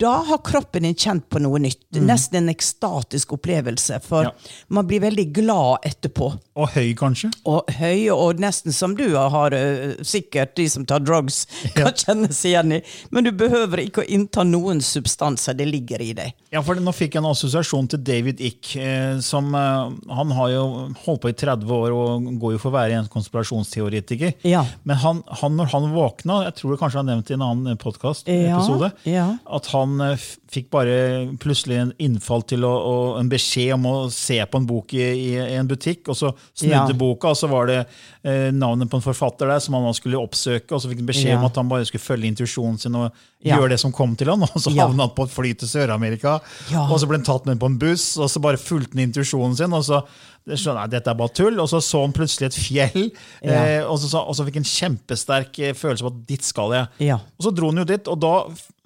da 0.00 0.14
har 0.30 0.38
kroppen 0.46 0.86
din 0.86 0.94
kjent 0.96 1.26
på 1.32 1.40
noe 1.44 1.58
nytt. 1.60 1.82
Nesten 2.00 2.38
en 2.44 2.52
ekstatisk 2.52 3.34
opplevelse. 3.36 3.98
For 4.04 4.22
Ja. 4.28 4.30
man 4.68 4.86
blir 4.88 5.00
veldig 5.04 5.26
glad 5.36 5.84
etterpå. 5.84 6.30
Og 6.56 6.70
høy, 6.72 6.94
kanskje? 6.96 7.30
Og 7.44 7.68
høy, 7.76 8.08
og 8.14 8.40
nesten 8.40 8.72
som 8.72 8.94
du 8.96 9.04
har 9.16 9.52
øh, 9.52 9.96
sikkert 10.02 10.54
de 10.56 10.68
som 10.72 10.86
tar 10.88 11.00
drugs, 11.04 11.44
kan 11.76 11.92
kjenne 11.92 12.30
seg 12.32 12.54
igjen 12.54 12.72
i. 12.78 12.80
Men 13.10 13.24
du 13.28 13.32
behøver 13.36 13.82
ikke 13.84 14.04
å 14.04 14.08
innta 14.08 14.44
noen 14.48 14.80
substanser. 14.80 15.54
Det 15.58 15.66
ligger 15.68 16.00
i 16.04 16.12
deg. 16.16 16.32
Ja, 16.54 16.62
for 16.64 16.74
Nå 16.80 16.92
fikk 16.96 17.16
jeg 17.16 17.22
en 17.24 17.30
assosiasjon 17.30 17.88
til 17.92 18.00
David 18.06 18.40
Ick. 18.40 18.72
Eh, 18.80 19.18
som, 19.20 19.52
eh, 19.54 19.92
han 20.16 20.32
har 20.38 20.50
jo 20.54 20.64
holdt 21.04 21.22
på 21.26 21.28
i 21.32 21.36
30 21.36 21.70
år 21.76 21.92
og 21.96 22.26
går 22.40 22.56
jo 22.56 22.58
for 22.62 22.70
å 22.72 22.76
være 22.78 22.98
en 23.02 23.08
konspirasjonsteoretiker. 23.12 24.34
Ja. 24.46 24.64
Men 24.84 24.96
han, 25.06 25.22
han, 25.40 25.56
når 25.58 25.70
han 25.72 25.86
våkna, 25.94 26.40
jeg 26.48 26.56
tror 26.58 26.74
jeg 26.74 26.80
kanskje 26.82 27.00
han 27.02 27.08
nevnte 27.12 27.32
i 27.34 27.38
en 27.38 27.44
annen 27.46 27.72
Ja, 27.72 27.78
podkast-episode, 27.82 28.90
ja. 29.08 29.26
at 29.58 29.70
han 29.72 29.96
eh, 30.04 30.26
fikk 30.52 30.68
bare 30.70 30.96
plutselig 31.42 31.76
en 31.80 31.92
innfall 31.98 32.44
til 32.46 32.62
å, 32.64 32.70
og 32.70 33.20
en 33.20 33.28
beskjed 33.32 33.72
om 33.74 33.86
å 33.90 33.94
se 34.14 34.36
på 34.46 34.60
en 34.60 34.66
bok 34.68 34.92
i, 34.94 35.02
i, 35.02 35.30
i 35.42 35.56
en 35.58 35.66
butikk, 35.66 36.06
og 36.12 36.16
så 36.18 36.30
snudde 36.54 36.92
Ja. 36.94 36.98
boka, 37.00 37.32
og 37.34 37.36
så 37.40 37.48
var 37.50 37.66
det 37.66 37.80
eh, 38.22 38.52
navnet 38.54 38.90
på 38.92 39.00
en 39.00 39.02
forfatter 39.04 39.50
der 39.50 39.58
som 39.64 39.74
han 39.74 39.90
skulle 39.98 40.20
oppsøke, 40.22 40.70
og 40.76 40.80
så 40.82 40.90
fikk 40.92 41.02
han 41.02 41.10
beskjed 41.10 41.32
Ja. 41.34 41.38
om 41.40 41.48
at 41.48 41.56
han 41.58 41.68
bare 41.72 41.84
skulle 41.88 42.04
følge 42.06 42.30
intuisjonen 42.30 42.78
sin 42.78 42.94
og 42.94 43.10
Ja. 43.44 43.56
gjøre 43.58 43.70
det 43.74 43.80
som 43.82 43.92
kom 43.92 44.14
til 44.16 44.30
han, 44.30 44.42
og 44.46 44.54
så 44.62 44.70
havna 44.76 45.06
han 45.08 45.14
på 45.18 45.26
et 45.26 45.34
fly 45.34 45.52
til 45.54 45.68
Sør-Amerika, 45.68 46.38
og 46.86 46.96
så 46.98 47.06
ble 47.10 47.18
han 47.18 47.26
tatt 47.26 47.46
med 47.46 47.58
på 47.60 47.66
en 47.66 47.78
buss, 47.78 48.16
og 48.18 48.30
så 48.30 48.40
bare 48.42 48.56
fulgte 48.62 48.94
han 48.98 49.08
intuisjonen 49.10 49.56
sin, 49.58 49.72
og 49.76 49.84
så 49.84 50.04
så, 50.46 50.70
nei, 50.76 50.84
dette 50.86 51.10
er 51.10 51.16
bare 51.18 51.32
tull, 51.34 51.56
og 51.58 51.66
så 51.66 51.80
så 51.82 52.04
han 52.04 52.12
plutselig 52.14 52.46
et 52.52 52.54
fjell, 52.54 53.08
Ja. 53.42 53.64
eh, 53.66 53.82
og, 53.82 53.98
så, 53.98 54.20
og 54.22 54.30
så 54.38 54.44
fikk 54.46 54.60
han 54.60 54.62
en 54.62 54.70
kjempesterk 54.70 55.58
eh, 55.58 55.72
følelse 55.74 56.06
på 56.06 56.12
at 56.12 56.20
dit 56.28 56.44
skal 56.46 56.70
jeg. 56.76 56.86
Ja. 57.08 57.16
Og 57.34 57.48
så 57.48 57.50
dro 57.50 57.72
han 57.72 57.80
jo 57.82 57.86
dit, 57.88 58.06
og 58.06 58.20
da 58.22 58.30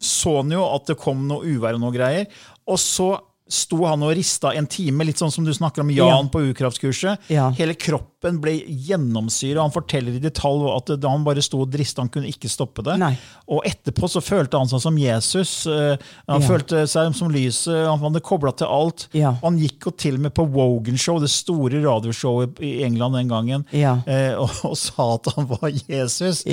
så 0.01 0.37
han 0.41 0.51
jo 0.51 0.63
at 0.75 0.87
det 0.91 0.97
kom 0.99 1.27
noe 1.29 1.45
uvær 1.45 1.77
og 1.77 1.81
noe 1.85 1.93
greier. 1.93 2.27
Og 2.67 2.79
så 2.81 3.13
sto 3.51 3.81
han 3.85 4.03
og 4.07 4.13
rista 4.15 4.53
en 4.55 4.67
time, 4.71 5.03
litt 5.05 5.19
sånn 5.19 5.33
som 5.35 5.45
du 5.45 5.51
snakker 5.51 5.83
om 5.83 5.89
Jan 5.91 6.07
Ja. 6.07 6.23
på 6.31 6.43
ukraftskurset. 6.53 7.19
Ja. 7.35 7.49
Hele 7.59 7.75
kroppen 7.75 8.20
ble 8.21 8.53
gjennomsyra. 8.67 9.63
Han 9.65 9.73
forteller 9.73 10.13
i 10.17 10.21
detalj 10.21 10.67
at 10.75 10.91
da 11.01 11.09
han 11.09 11.23
bare 11.25 11.41
sto 11.43 11.63
og 11.65 11.71
driste, 11.73 12.03
han 12.03 12.11
kunne 12.13 12.29
ikke 12.29 12.51
stoppe 12.53 12.83
det. 12.85 12.99
Nei. 13.01 13.15
Og 13.49 13.65
etterpå 13.65 14.09
så 14.13 14.21
følte 14.21 14.59
han 14.61 14.69
seg 14.69 14.81
som 14.85 14.99
Jesus. 15.01 15.67
eh, 15.67 15.97
Han 16.29 16.43
Ja. 16.43 16.47
følte 16.49 16.83
seg 16.87 17.15
som 17.17 17.31
lyset. 17.33 17.87
Han 17.89 17.99
hadde 17.99 18.21
kobla 18.21 18.53
til 18.57 18.67
alt. 18.67 19.07
Ja. 19.17 19.33
Han 19.43 19.57
gikk 19.59 19.87
jo 19.87 19.91
til 19.97 20.15
og 20.15 20.21
med 20.21 20.35
på 20.35 20.45
Wogan 20.53 20.97
Show, 20.99 21.19
det 21.19 21.31
store 21.31 21.81
radioshowet 21.83 22.61
i 22.61 22.83
England 22.85 23.15
den 23.15 23.29
gangen, 23.29 23.65
Ja. 23.73 24.03
eh, 24.07 24.35
og, 24.37 24.51
og 24.65 24.77
sa 24.77 25.15
at 25.15 25.33
han 25.37 25.47
var 25.47 25.71
Jesus. 25.89 26.45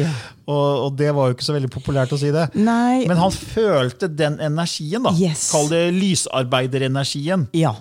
Og, 0.48 0.86
og 0.86 0.96
det 0.98 1.14
var 1.14 1.28
jo 1.28 1.36
ikke 1.36 1.44
så 1.50 1.54
veldig 1.60 1.70
populært 1.74 2.14
å 2.16 2.18
si 2.18 2.32
det. 2.32 2.48
Nei. 2.56 3.06
Men 3.08 3.18
han 3.18 3.32
følte 3.32 4.08
den 4.08 4.40
energien, 4.40 5.04
da. 5.04 5.12
Yes. 5.12 5.52
Kall 5.52 5.68
det 5.68 5.94
lysarbeiderenergien. 5.94 7.48
Ja. 7.54 7.76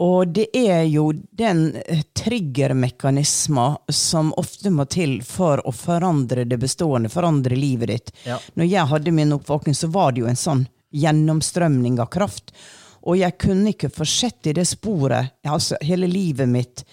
Og 0.00 0.28
det 0.28 0.46
er 0.56 0.84
jo 0.88 1.10
den 1.12 1.76
eh, 1.76 2.04
triggermekanismen 2.16 3.76
som 3.88 4.32
ofte 4.40 4.70
må 4.72 4.86
til 4.88 5.18
for 5.26 5.60
å 5.68 5.72
forandre 5.76 6.46
det 6.48 6.58
bestående, 6.62 7.12
forandre 7.12 7.56
livet 7.56 7.92
ditt. 7.92 8.14
Ja. 8.24 8.38
Når 8.54 8.70
jeg 8.70 8.88
hadde 8.94 9.12
min 9.12 9.36
oppvåkning, 9.36 9.76
så 9.76 9.90
var 9.92 10.12
det 10.12 10.24
jo 10.24 10.30
en 10.30 10.40
sånn 10.40 10.64
gjennomstrømning 10.92 12.00
av 12.00 12.08
kraft. 12.12 12.54
Og 13.02 13.18
jeg 13.18 13.36
kunne 13.40 13.72
ikke 13.72 13.90
fortsette 13.92 14.52
i 14.52 14.56
det 14.56 14.66
sporet. 14.70 15.36
Altså, 15.48 15.76
hele 15.82 16.08
livet 16.08 16.48
mitt 16.48 16.84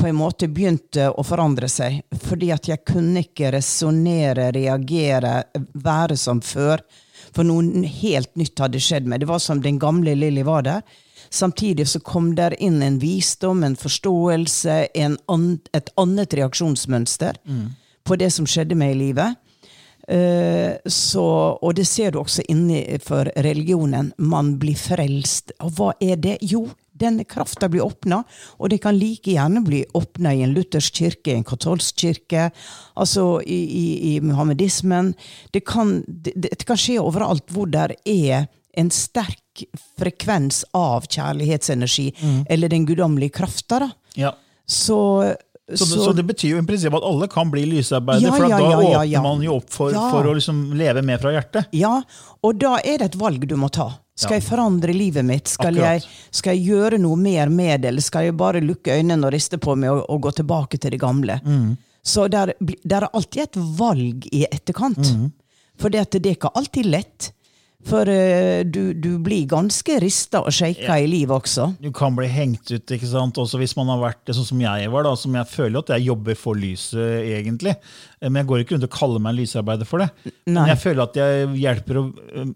på 0.00 0.06
en 0.06 0.16
måte 0.16 0.48
begynte 0.48 1.10
å 1.10 1.24
forandre 1.26 1.68
seg. 1.68 2.00
Fordi 2.24 2.52
at 2.54 2.70
jeg 2.70 2.84
kunne 2.88 3.24
ikke 3.26 3.52
resonnere, 3.56 4.48
reagere, 4.56 5.42
være 5.74 6.16
som 6.16 6.40
før. 6.40 6.80
For 7.34 7.44
noe 7.44 7.84
helt 8.00 8.32
nytt 8.40 8.62
hadde 8.62 8.80
skjedd 8.80 9.10
meg. 9.10 9.20
Det 9.20 9.28
var 9.30 9.42
som 9.42 9.60
den 9.60 9.80
gamle 9.82 10.14
Lilly 10.16 10.46
var 10.46 10.64
der. 10.66 11.00
Samtidig 11.30 11.88
så 11.88 12.00
kom 12.00 12.34
der 12.34 12.56
inn 12.62 12.82
en 12.82 12.98
visdom, 12.98 13.62
en 13.64 13.76
forståelse, 13.78 14.88
en 14.94 15.18
an, 15.30 15.60
et 15.72 15.92
annet 15.96 16.34
reaksjonsmønster 16.34 17.38
på 18.04 18.16
det 18.18 18.32
som 18.34 18.48
skjedde 18.50 18.74
meg 18.74 18.96
i 18.96 18.98
livet. 18.98 19.38
Eh, 20.10 20.74
så, 20.86 21.24
og 21.62 21.74
det 21.78 21.86
ser 21.86 22.10
du 22.10 22.18
også 22.18 22.42
innenfor 22.48 23.30
religionen. 23.36 24.12
Man 24.18 24.56
blir 24.58 24.74
frelst. 24.74 25.52
Og 25.62 25.76
hva 25.78 25.92
er 26.02 26.16
det? 26.18 26.38
Jo, 26.42 26.64
denne 27.00 27.24
krafta 27.24 27.68
blir 27.70 27.86
åpna, 27.86 28.24
og 28.58 28.72
det 28.72 28.80
kan 28.82 28.98
like 28.98 29.32
gjerne 29.32 29.62
bli 29.64 29.84
åpna 29.96 30.34
i 30.34 30.42
en 30.44 30.52
luthersk 30.52 30.98
kirke, 30.98 31.32
en 31.32 31.46
katolsk 31.46 31.96
kirke, 32.02 32.50
altså 32.94 33.40
i, 33.40 33.60
i, 33.64 33.86
i 34.10 34.20
muhammedismen. 34.20 35.14
Det 35.54 35.62
kan, 35.64 36.00
det, 36.06 36.34
det 36.42 36.66
kan 36.68 36.76
skje 36.80 36.98
overalt 37.00 37.46
hvor 37.54 37.70
det 37.70 37.94
er 38.04 38.50
en 38.78 38.90
sterk 38.92 39.40
frekvens 39.98 40.64
av 40.74 41.06
kjærlighetsenergi, 41.06 42.08
eller 42.50 42.68
den 42.68 42.86
guddommelige 42.86 43.32
krafta. 43.40 43.90
Ja. 44.14 44.32
Så, 44.66 45.34
Så, 45.70 45.84
det- 45.84 46.04
så 46.04 46.12
det 46.16 46.24
betyr 46.26 46.50
jo 46.56 46.58
i 46.58 46.66
prinsippet 46.66 46.98
at 46.98 47.04
alle 47.06 47.28
kan 47.28 47.50
bli 47.50 47.62
lysarbeidere, 47.66 48.26
Ja, 48.26 48.32
for 48.34 48.48
da 48.48 48.58
ja, 48.58 49.02
ja, 49.04 49.20
åpner 49.20 49.22
man 49.22 49.42
jo 49.42 49.56
opp 49.60 49.70
for, 49.70 49.92
for 49.92 50.24
å 50.26 50.34
liksom 50.34 50.72
leve 50.74 51.02
med 51.02 51.20
fra 51.22 51.30
hjertet. 51.30 51.66
Ja, 51.72 52.02
og 52.42 52.58
da 52.58 52.76
er 52.82 52.98
det 52.98 53.04
et 53.12 53.18
valg 53.20 53.46
du 53.46 53.54
må 53.56 53.68
ta. 53.70 53.92
Skal 54.16 54.40
jeg 54.40 54.44
forandre 54.50 54.92
livet 54.92 55.24
mitt? 55.24 55.46
Skal 55.48 55.74
jeg, 55.78 56.02
skal 56.30 56.56
jeg 56.58 56.66
gjøre 56.74 56.98
noe 57.00 57.16
mer 57.16 57.48
med 57.48 57.80
det, 57.82 57.88
eller 57.88 58.02
skal 58.02 58.24
jeg 58.24 58.36
bare 58.36 58.60
lukke 58.60 58.92
øynene 58.98 59.24
og 59.26 59.32
riste 59.32 59.56
på 59.62 59.76
meg 59.78 59.90
og, 59.94 60.02
og 60.10 60.20
gå 60.26 60.32
tilbake 60.42 60.76
til 60.78 60.90
det 60.90 61.00
gamle? 61.00 61.38
Mm. 61.46 61.76
Så 62.02 62.26
der, 62.28 62.52
der 62.84 63.06
er 63.06 63.14
alltid 63.14 63.42
et 63.42 63.56
valg 63.78 64.26
i 64.32 64.42
etterkant. 64.50 64.98
Mm. 64.98 65.30
For 65.80 65.88
det, 65.88 66.10
det 66.18 66.26
er 66.26 66.36
ikke 66.36 66.50
alltid 66.54 66.84
lett. 66.90 67.30
For 67.88 68.04
uh, 68.04 68.60
du, 68.68 68.92
du 68.92 69.14
blir 69.24 69.46
ganske 69.48 69.94
rista 70.02 70.42
og 70.44 70.52
shaka 70.52 70.98
i 71.00 71.06
livet 71.08 71.32
også. 71.32 71.70
Du 71.80 71.88
kan 71.96 72.12
bli 72.18 72.28
hengt 72.28 72.68
ut, 72.74 72.92
ikke 72.92 73.08
sant? 73.08 73.38
også 73.40 73.58
hvis 73.60 73.72
man 73.78 73.88
har 73.94 74.02
vært 74.02 74.20
det 74.28 74.36
sånn 74.36 74.48
som 74.50 74.60
jeg 74.60 74.90
var. 74.92 75.06
da, 75.08 75.14
som 75.16 75.34
Jeg 75.38 75.48
føler 75.48 75.80
at 75.80 75.94
jeg 75.96 76.06
jobber 76.10 76.36
for 76.38 76.58
lyset, 76.60 77.00
egentlig. 77.24 77.72
Men 78.20 78.42
jeg 78.42 78.50
går 78.50 78.62
ikke 78.64 78.76
rundt 78.76 78.84
og 78.90 78.92
kaller 78.92 79.22
meg 79.24 79.32
en 79.32 79.40
lysarbeider 79.40 79.88
for 79.88 80.04
det. 80.04 80.10
Nei. 80.44 80.58
Men 80.58 80.68
jeg 80.74 80.82
føler 80.82 81.06
at 81.06 81.16
jeg 81.16 81.48
hjelper 81.62 82.00
å 82.02 82.04
eh, 82.42 82.50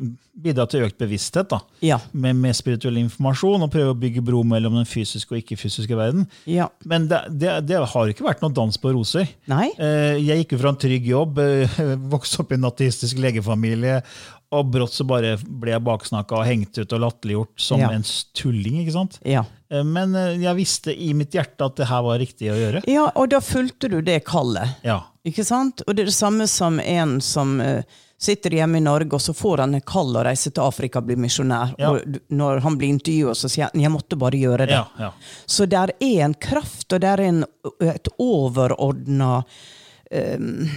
bidra 0.44 0.66
til 0.68 0.84
økt 0.84 0.98
bevissthet. 1.00 1.48
da, 1.54 1.62
Ja. 1.80 1.98
Med, 2.12 2.36
med 2.36 2.52
spirituell 2.58 3.00
informasjon, 3.00 3.64
og 3.64 3.72
prøve 3.72 3.94
å 3.94 3.98
bygge 3.98 4.20
bro 4.26 4.42
mellom 4.44 4.76
den 4.76 4.84
fysiske 4.90 5.32
og 5.32 5.40
ikke-fysiske 5.40 5.96
verden. 5.96 6.28
Ja. 6.50 6.68
Men 6.84 7.08
det, 7.08 7.22
det, 7.40 7.56
det 7.70 7.80
har 7.80 8.12
ikke 8.12 8.28
vært 8.28 8.44
noe 8.44 8.52
dans 8.52 8.76
på 8.76 8.92
roser. 8.92 9.32
Nei? 9.48 9.70
Eh, 9.80 10.20
Jeg 10.20 10.44
gikk 10.44 10.58
jo 10.58 10.62
fra 10.66 10.74
en 10.74 10.80
trygg 10.84 11.08
jobb, 11.14 11.40
vokste 12.14 12.44
opp 12.44 12.52
i 12.52 12.60
en 12.60 12.68
ateistisk 12.68 13.24
legefamilie, 13.24 14.02
og 14.54 14.70
brått 14.74 14.94
så 14.94 15.04
bare 15.08 15.34
ble 15.42 15.72
jeg 15.74 15.82
baksnakka 15.86 16.38
og 16.38 16.46
hengt 16.48 16.78
ut 16.78 16.92
og 16.96 17.00
latterliggjort 17.04 17.60
som 17.60 17.80
Ja. 17.82 17.90
en 17.94 18.04
tulling. 18.34 18.80
ikke 18.84 18.92
sant? 18.96 19.18
Ja. 19.24 19.44
Eh, 19.70 19.82
Men 19.84 20.14
eh, 20.14 20.36
jeg 20.42 20.56
visste 20.56 20.94
i 20.94 21.12
mitt 21.14 21.34
hjerte 21.34 21.66
at 21.66 21.76
det 21.76 21.86
her 21.90 22.02
var 22.06 22.18
riktig 22.22 22.50
å 22.52 22.56
gjøre. 22.58 22.84
ja, 22.86 23.10
og 23.14 23.28
da 23.30 23.40
fulgte 23.40 23.90
du 23.90 24.00
det 24.02 24.22
kallet. 24.24 24.76
Ja. 24.84 25.00
Ikke 25.24 25.44
sant? 25.44 25.82
Og 25.88 25.94
det 25.96 26.02
er 26.04 26.06
det 26.12 26.14
samme 26.18 26.46
som 26.48 26.78
en 26.80 27.20
som 27.20 27.60
eh, 27.60 27.82
sitter 28.24 28.50
hjemme 28.56 28.78
i 28.78 28.80
Norge, 28.84 29.12
og 29.16 29.20
så 29.20 29.34
får 29.36 29.58
han 29.64 29.74
et 29.74 29.84
kall 29.84 30.14
å 30.16 30.22
reise 30.24 30.50
til 30.54 30.62
Afrika 30.64 31.00
og 31.00 31.06
bli 31.08 31.16
misjonær. 31.16 31.74
Ja. 31.78 31.90
Og 31.90 32.18
når 32.30 32.60
han 32.64 32.76
blir 32.78 32.88
intervjuet, 32.94 33.36
så 33.36 33.48
sier 33.52 33.68
han 33.72 33.82
jeg 33.82 33.90
måtte 33.92 34.16
bare 34.16 34.38
gjøre 34.38 34.66
det. 34.70 34.78
Ja, 34.78 34.86
ja. 34.98 35.10
Så 35.46 35.66
der 35.68 35.92
er 36.00 36.24
en 36.24 36.34
kraft, 36.34 36.86
og 36.92 37.00
der 37.04 37.20
er 37.20 37.26
en, 37.28 37.44
et 37.82 38.08
overordna 38.18 39.42
um, 40.10 40.68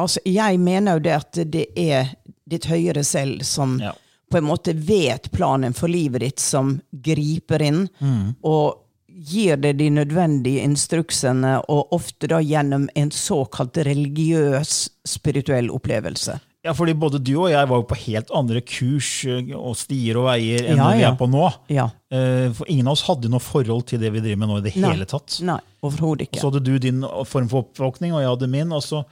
altså 0.00 0.20
Jeg 0.26 0.58
mener 0.60 0.96
jo 0.98 1.04
det 1.04 1.14
at 1.14 1.40
det 1.52 1.66
er 1.76 2.14
ditt 2.48 2.64
høyere 2.70 3.04
selv 3.04 3.42
som 3.44 3.78
Ja. 3.80 3.92
på 4.30 4.38
en 4.38 4.44
måte 4.44 4.74
vet 4.74 5.30
planen 5.32 5.72
for 5.74 5.88
livet 5.88 6.20
ditt, 6.20 6.40
som 6.40 6.80
griper 6.92 7.62
inn 7.62 7.88
Mm. 8.00 8.34
og 8.44 8.78
gir 9.08 9.56
deg 9.56 9.78
de 9.78 9.88
nødvendige 9.90 10.62
instruksene, 10.62 11.56
og 11.68 11.88
ofte 11.92 12.28
da 12.28 12.38
gjennom 12.40 12.88
en 12.94 13.10
såkalt 13.10 13.74
religiøs, 13.84 14.88
spirituell 15.06 15.70
opplevelse. 15.70 16.40
ja, 16.64 16.72
fordi 16.74 16.92
både 16.98 17.18
du 17.24 17.32
og 17.40 17.48
jeg 17.50 17.68
var 17.68 17.78
jo 17.78 17.86
på 17.88 17.96
helt 17.96 18.30
andre 18.34 18.60
kurs 18.60 19.24
eh, 19.24 19.54
og 19.56 19.74
stier 19.78 20.18
og 20.20 20.26
veier 20.26 20.66
enn 20.68 20.76
Ja, 20.76 20.90
ja. 20.90 20.96
vi 20.98 21.02
er 21.04 21.16
på 21.16 21.28
nå. 21.30 21.52
Ja. 21.72 21.86
Eh, 22.12 22.50
For 22.52 22.66
ingen 22.68 22.86
av 22.88 22.92
oss 22.92 23.02
hadde 23.08 23.30
noe 23.30 23.40
forhold 23.40 23.86
til 23.86 23.98
det 24.02 24.12
vi 24.12 24.20
driver 24.20 24.36
med 24.42 24.48
nå 24.48 24.58
i 24.58 24.64
det 24.66 24.76
Nei. 24.76 24.90
hele 24.92 25.06
tatt. 25.06 25.40
Nei, 25.42 25.58
overhodet 25.82 26.28
ikke. 26.28 26.40
Så 26.42 26.50
hadde 26.52 26.62
du 26.64 26.78
din 26.78 27.00
form 27.24 27.48
for 27.48 27.62
oppvåkning, 27.64 28.12
og 28.12 28.20
jeg 28.20 28.28
hadde 28.28 28.48
min, 28.50 28.72
og 28.72 28.82
så, 28.82 29.04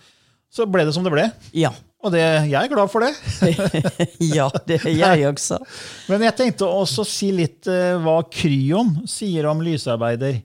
så 0.53 0.67
ble 0.71 0.87
det 0.87 0.95
som 0.97 1.05
det 1.05 1.13
ble. 1.13 1.27
Ja. 1.57 1.73
Og 2.05 2.13
det, 2.15 2.23
jeg 2.23 2.59
er 2.61 2.71
glad 2.71 2.91
for 2.93 3.03
det. 3.03 3.13
ja, 4.37 4.47
det 4.69 4.79
er 4.85 5.17
jeg 5.17 5.25
også. 5.33 5.59
Men 6.11 6.27
jeg 6.29 6.37
tenkte 6.39 6.69
også 6.69 7.07
si 7.09 7.33
litt 7.35 7.67
uh, 7.71 7.97
hva 8.03 8.21
Kryon 8.31 9.01
sier 9.11 9.49
om 9.51 9.65
lysarbeider. 9.65 10.39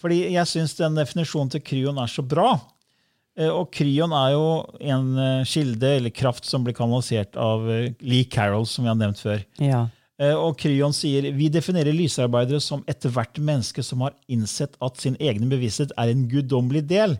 Fordi 0.00 0.22
jeg 0.34 0.48
syns 0.48 0.76
den 0.78 0.98
definisjonen 0.98 1.52
til 1.54 1.64
Kryon 1.64 2.00
er 2.02 2.10
så 2.10 2.24
bra. 2.26 2.52
Uh, 3.38 3.48
og 3.48 3.70
Kryon 3.72 4.12
er 4.16 4.34
jo 4.34 4.44
en 4.92 5.14
uh, 5.16 5.48
kilde 5.48 5.94
eller 6.00 6.12
kraft 6.12 6.48
som 6.48 6.66
blir 6.66 6.76
kanalisert 6.76 7.38
av 7.40 7.64
Lee 8.02 8.28
Carroll, 8.28 8.68
som 8.68 8.84
vi 8.84 8.92
har 8.92 9.00
nevnt 9.00 9.22
før. 9.22 9.40
Ja. 9.62 9.86
Og 10.36 10.58
Kryon 10.60 10.92
sier 10.92 11.30
vi 11.32 11.46
definerer 11.48 11.96
lysarbeidere 11.96 12.58
som 12.60 12.82
ethvert 12.92 13.38
menneske 13.40 13.80
som 13.80 14.02
har 14.04 14.12
innsett 14.28 14.74
at 14.84 15.00
sin 15.00 15.14
egen 15.16 15.48
bevissthet 15.48 15.94
er 15.96 16.10
en 16.12 16.26
guddommelig 16.28 16.82
del, 16.90 17.14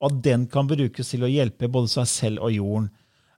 og 0.00 0.10
at 0.10 0.22
den 0.24 0.46
kan 0.52 0.68
brukes 0.68 1.12
til 1.12 1.24
å 1.24 1.30
hjelpe 1.30 1.70
både 1.72 1.90
seg 1.92 2.08
selv 2.10 2.44
og 2.46 2.54
jorden. 2.54 2.88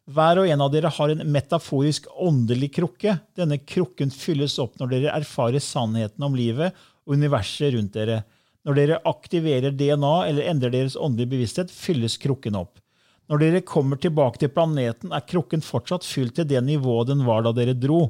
Hver 0.08 0.40
og 0.40 0.48
en 0.48 0.62
av 0.64 0.72
dere 0.72 0.90
har 0.96 1.12
en 1.12 1.26
metaforisk 1.28 2.06
åndelig 2.16 2.70
krukke. 2.78 3.18
Denne 3.36 3.58
krukken 3.60 4.10
fylles 4.14 4.56
opp 4.62 4.78
når 4.80 4.94
dere 4.94 5.16
erfarer 5.18 5.60
sannheten 5.60 6.24
om 6.24 6.36
livet 6.36 6.76
og 7.04 7.18
universet 7.20 7.74
rundt 7.74 7.98
dere. 7.98 8.22
Når 8.64 8.78
dere 8.78 9.00
aktiverer 9.08 9.76
DNA 9.76 10.14
eller 10.30 10.48
endrer 10.48 10.72
deres 10.72 10.96
åndelige 10.96 11.34
bevissthet, 11.34 11.72
fylles 11.72 12.16
krukken 12.20 12.56
opp. 12.58 12.80
Når 13.28 13.42
dere 13.42 13.66
kommer 13.68 14.00
tilbake 14.00 14.40
til 14.40 14.52
planeten, 14.52 15.12
er 15.12 15.26
krukken 15.28 15.60
fortsatt 15.64 16.06
fylt 16.08 16.38
til 16.38 16.48
det 16.48 16.62
nivået 16.64 17.10
den 17.12 17.26
var 17.28 17.44
da 17.44 17.52
dere 17.52 17.76
dro. 17.76 18.06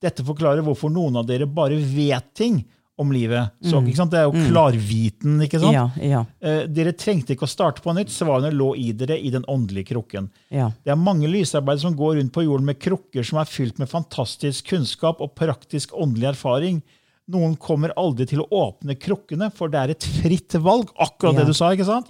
Dette 0.00 0.24
forklarer 0.24 0.62
hvorfor 0.64 0.92
noen 0.94 1.18
av 1.18 1.26
dere 1.28 1.50
bare 1.50 1.76
vet 1.82 2.30
ting 2.38 2.62
om 3.00 3.10
livet. 3.14 3.50
Så, 3.64 3.80
sant? 3.96 4.10
Det 4.12 4.20
er 4.20 4.28
jo 4.28 4.44
klarviten. 4.50 5.38
ikke 5.46 5.60
sant? 5.62 5.72
Ja, 5.74 5.88
ja, 6.04 6.20
Eh, 6.40 6.66
dere 6.68 6.92
trengte 6.92 7.34
ikke 7.34 7.48
å 7.48 7.50
starte 7.50 7.80
på 7.84 7.94
nytt. 7.96 8.12
Svarene 8.12 8.52
lå 8.52 8.74
i 8.76 8.92
dere 8.92 9.16
i 9.18 9.30
den 9.32 9.44
åndelige 9.48 9.90
krukken. 9.94 10.28
ja. 10.50 10.70
Det 10.84 10.92
er 10.92 10.96
mange 11.00 11.28
lysarbeidere 11.32 11.80
som 11.88 11.96
går 11.96 12.16
rundt 12.20 12.32
på 12.36 12.44
jorden 12.44 12.66
med 12.68 12.78
krukker 12.78 13.24
som 13.24 13.38
er 13.40 13.48
fylt 13.48 13.78
med 13.78 13.88
fantastisk 13.88 14.68
kunnskap 14.70 15.20
og 15.20 15.34
praktisk 15.34 15.92
åndelig 15.96 16.28
erfaring. 16.34 16.82
Noen 17.30 17.52
kommer 17.56 17.92
aldri 17.96 18.26
til 18.26 18.40
å 18.42 18.48
åpne 18.50 18.96
krukkene, 18.98 19.52
for 19.54 19.68
det 19.70 19.78
er 19.78 19.90
et 19.92 20.02
fritt 20.02 20.56
valg. 20.58 20.88
Akkurat 20.98 21.36
det 21.38 21.46
du 21.46 21.52
sa. 21.54 21.68
ikke 21.70 21.86
sant? 21.86 22.08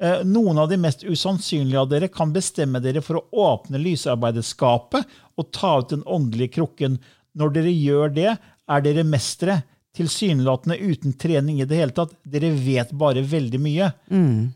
Eh, 0.00 0.22
Noen 0.24 0.58
av 0.58 0.70
de 0.70 0.78
mest 0.80 1.04
usannsynlige 1.04 1.78
av 1.78 1.90
dere 1.90 2.08
kan 2.08 2.32
bestemme 2.32 2.80
dere 2.80 3.02
for 3.04 3.20
å 3.20 3.24
åpne 3.52 3.78
lysarbeiderskapet 3.82 5.04
og 5.38 5.50
ta 5.52 5.74
ut 5.82 5.92
den 5.92 6.02
åndelige 6.08 6.54
krukken. 6.58 6.98
Når 7.36 7.52
dere 7.54 7.72
gjør 7.74 8.14
det, 8.14 8.32
er 8.68 8.80
dere 8.84 9.04
mestere. 9.04 9.62
Tilsynelatende 9.96 10.78
uten 10.80 11.12
trening 11.20 11.60
i 11.60 11.66
det 11.68 11.76
hele 11.76 11.92
tatt. 11.92 12.14
Dere 12.24 12.48
vet 12.56 12.94
bare 12.96 13.20
veldig 13.28 13.60
mye. 13.60 13.90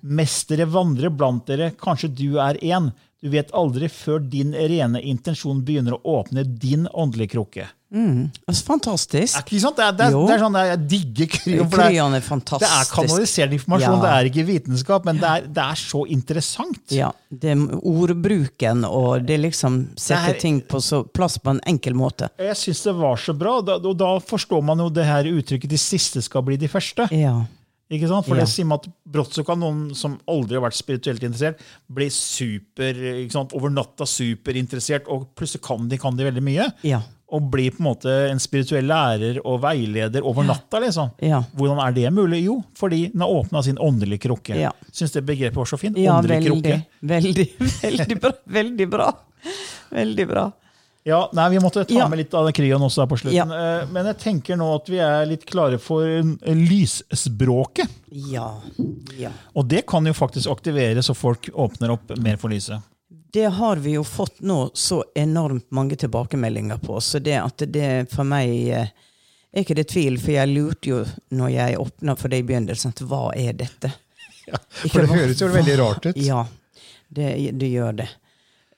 Mestere 0.00 0.64
vandrer 0.64 1.12
blant 1.12 1.44
dere. 1.50 1.72
Kanskje 1.76 2.08
du 2.08 2.38
er 2.40 2.56
en. 2.64 2.88
Du 3.26 3.32
vet 3.34 3.50
aldri 3.58 3.88
før 3.90 4.20
din 4.22 4.52
rene 4.54 5.00
intensjon 5.02 5.64
begynner 5.66 5.96
å 5.98 6.20
åpne 6.20 6.44
din 6.46 6.86
åndelige 6.94 7.32
krukke. 7.34 7.66
Mm. 7.96 8.32
fantastisk. 8.66 9.36
Er 9.38 9.44
ikke 9.46 9.60
sant? 9.62 9.76
Det 9.78 9.84
er, 9.86 9.92
det 9.96 10.06
er, 10.08 10.14
det 10.26 10.34
er 10.34 10.40
sånn 10.42 10.56
jeg 10.58 10.78
digger 10.90 11.28
kryon. 11.30 11.68
det 11.70 11.78
er- 11.86 12.58
det 12.58 12.68
er 12.68 12.88
kanalisert 12.90 13.52
informasjon, 13.54 13.94
Ja. 13.94 14.02
det 14.02 14.10
er 14.10 14.30
ikke 14.30 14.44
vitenskap, 14.46 15.04
men 15.06 15.16
det 15.22 15.28
er, 15.30 15.46
det 15.46 15.62
er 15.62 15.78
så 15.80 16.02
interessant. 16.10 16.82
Ja, 16.90 17.12
det 17.30 17.50
er 17.54 17.62
ordbruken, 17.82 18.84
og 18.84 19.24
det 19.26 19.38
liksom 19.40 19.78
Det 19.94 20.00
setter 20.02 20.34
er- 20.34 20.40
ting 20.40 20.60
på 20.60 20.80
så, 20.82 21.04
plass 21.12 21.38
på 21.38 21.50
en 21.50 21.60
enkel 21.66 21.94
måte. 21.94 22.28
Jeg 22.38 22.54
syns 22.56 22.82
det 22.84 22.94
var 22.94 23.16
så 23.16 23.36
bra, 23.38 23.60
da, 23.62 23.74
og 23.78 23.96
da 23.96 24.18
forstår 24.18 24.62
man 24.64 24.78
jo 24.78 24.88
det 24.90 25.04
her 25.06 25.24
uttrykket 25.24 25.68
'de 25.68 25.78
siste 25.78 26.22
skal 26.22 26.42
bli 26.42 26.56
de 26.56 26.68
første'. 26.68 27.10
Ja. 27.12 27.46
Ikke 27.90 28.08
sant? 28.10 28.26
For 28.26 28.34
Ja. 28.34 28.42
det 28.42 28.50
sier 28.50 28.66
man 28.66 28.80
at 28.82 28.88
brått 29.06 29.32
så 29.36 29.44
kan 29.46 29.60
noen 29.62 29.94
som 29.94 30.16
aldri 30.26 30.56
har 30.58 30.64
vært 30.64 30.74
spirituelt 30.74 31.22
interessert, 31.22 31.60
bli 31.88 32.08
super, 32.10 32.94
over 33.54 33.70
natta 33.70 34.04
superinteressert, 34.04 35.06
og 35.08 35.28
plutselig 35.38 35.62
kan 35.62 35.86
de, 35.88 35.98
kan 36.02 36.16
de 36.18 36.24
veldig 36.26 36.42
mye. 36.42 36.66
Ja. 36.82 37.02
Og 37.30 37.48
bli 37.50 37.68
på 37.70 37.80
en 37.82 37.86
måte 37.88 38.12
en 38.30 38.38
spirituell 38.42 38.86
lærer 38.86 39.38
og 39.44 39.60
veileder 39.62 40.22
over 40.26 40.44
natta. 40.46 40.78
liksom. 40.82 41.10
Ja. 41.22 41.40
Hvordan 41.56 41.78
er 41.86 41.92
det 41.94 42.12
mulig? 42.14 42.44
Jo, 42.44 42.60
fordi 42.74 43.10
den 43.12 43.20
har 43.20 43.28
åpna 43.28 43.62
sin 43.62 43.78
åndelige 43.78 44.20
krukke. 44.28 44.54
Ja. 44.58 44.70
Syns 44.92 45.12
det 45.12 45.24
begrepet 45.26 45.56
var 45.56 45.64
så 45.66 45.78
fint. 45.78 45.96
Ja, 45.98 46.18
Åndelig 46.20 46.42
veldig, 46.44 46.62
krukke. 46.62 46.86
veldig, 47.02 47.48
veldig 47.82 48.20
bra. 48.20 48.32
Veldig 48.46 48.90
bra. 48.90 49.12
Veldig 49.92 50.26
bra. 50.28 50.52
Ja, 51.06 51.20
nei, 51.38 51.44
Vi 51.54 51.60
måtte 51.62 51.84
ta 51.86 51.94
Ja. 51.94 52.08
med 52.10 52.18
litt 52.18 52.34
av 52.34 52.48
den 52.48 52.52
kryon 52.56 52.82
også 52.82 53.04
her 53.04 53.06
på 53.06 53.16
slutten. 53.20 53.36
Ja. 53.36 53.44
Eh, 53.82 53.86
Men 53.94 54.06
jeg 54.10 54.18
tenker 54.18 54.56
nå 54.58 54.66
at 54.74 54.88
vi 54.90 54.98
er 54.98 55.26
litt 55.30 55.44
klare 55.46 55.78
for 55.78 56.02
lysspråket. 56.50 57.88
Ja. 58.10 58.60
ja. 59.18 59.30
Og 59.54 59.68
det 59.70 59.84
kan 59.86 60.06
jo 60.06 60.12
faktisk 60.12 60.50
aktivere 60.50 61.02
så 61.06 61.14
folk 61.14 61.48
åpner 61.54 61.94
opp 61.94 62.16
mer 62.18 62.36
for 62.42 62.50
lyset. 62.50 62.82
Det 63.32 63.44
har 63.52 63.76
vi 63.76 63.92
jo 63.96 64.02
fått 64.06 64.40
nå 64.40 64.70
så 64.74 65.02
enormt 65.14 65.70
mange 65.70 65.96
tilbakemeldinger 66.00 66.78
på, 66.82 66.98
så 67.00 67.18
det 67.22 67.36
at 67.38 67.62
det 67.70 68.08
for 68.10 68.24
meg 68.24 68.48
eh, 68.72 68.88
er 69.52 69.62
ikke 69.64 69.76
det 69.76 69.88
tvil, 69.92 70.18
for 70.20 70.32
jeg 70.34 70.50
lurte 70.54 70.90
jo 70.90 71.00
når 71.36 71.50
jeg 71.54 71.78
åpna 71.82 72.14
for 72.18 72.32
det 72.32 72.38
i 72.42 72.46
begynnelsen, 72.48 72.94
at 72.96 73.02
hva 73.06 73.28
er 73.36 73.52
dette? 73.52 73.92
Ja, 74.46 74.58
for 74.92 75.02
det 75.02 75.10
høres 75.10 75.40
jo 75.42 75.48
veldig 75.50 75.72
rart 75.80 76.04
ut. 76.06 76.18
Ja, 76.22 76.44
det, 77.10 77.32
det 77.58 77.66
gjør 77.66 77.96
det. 77.98 78.04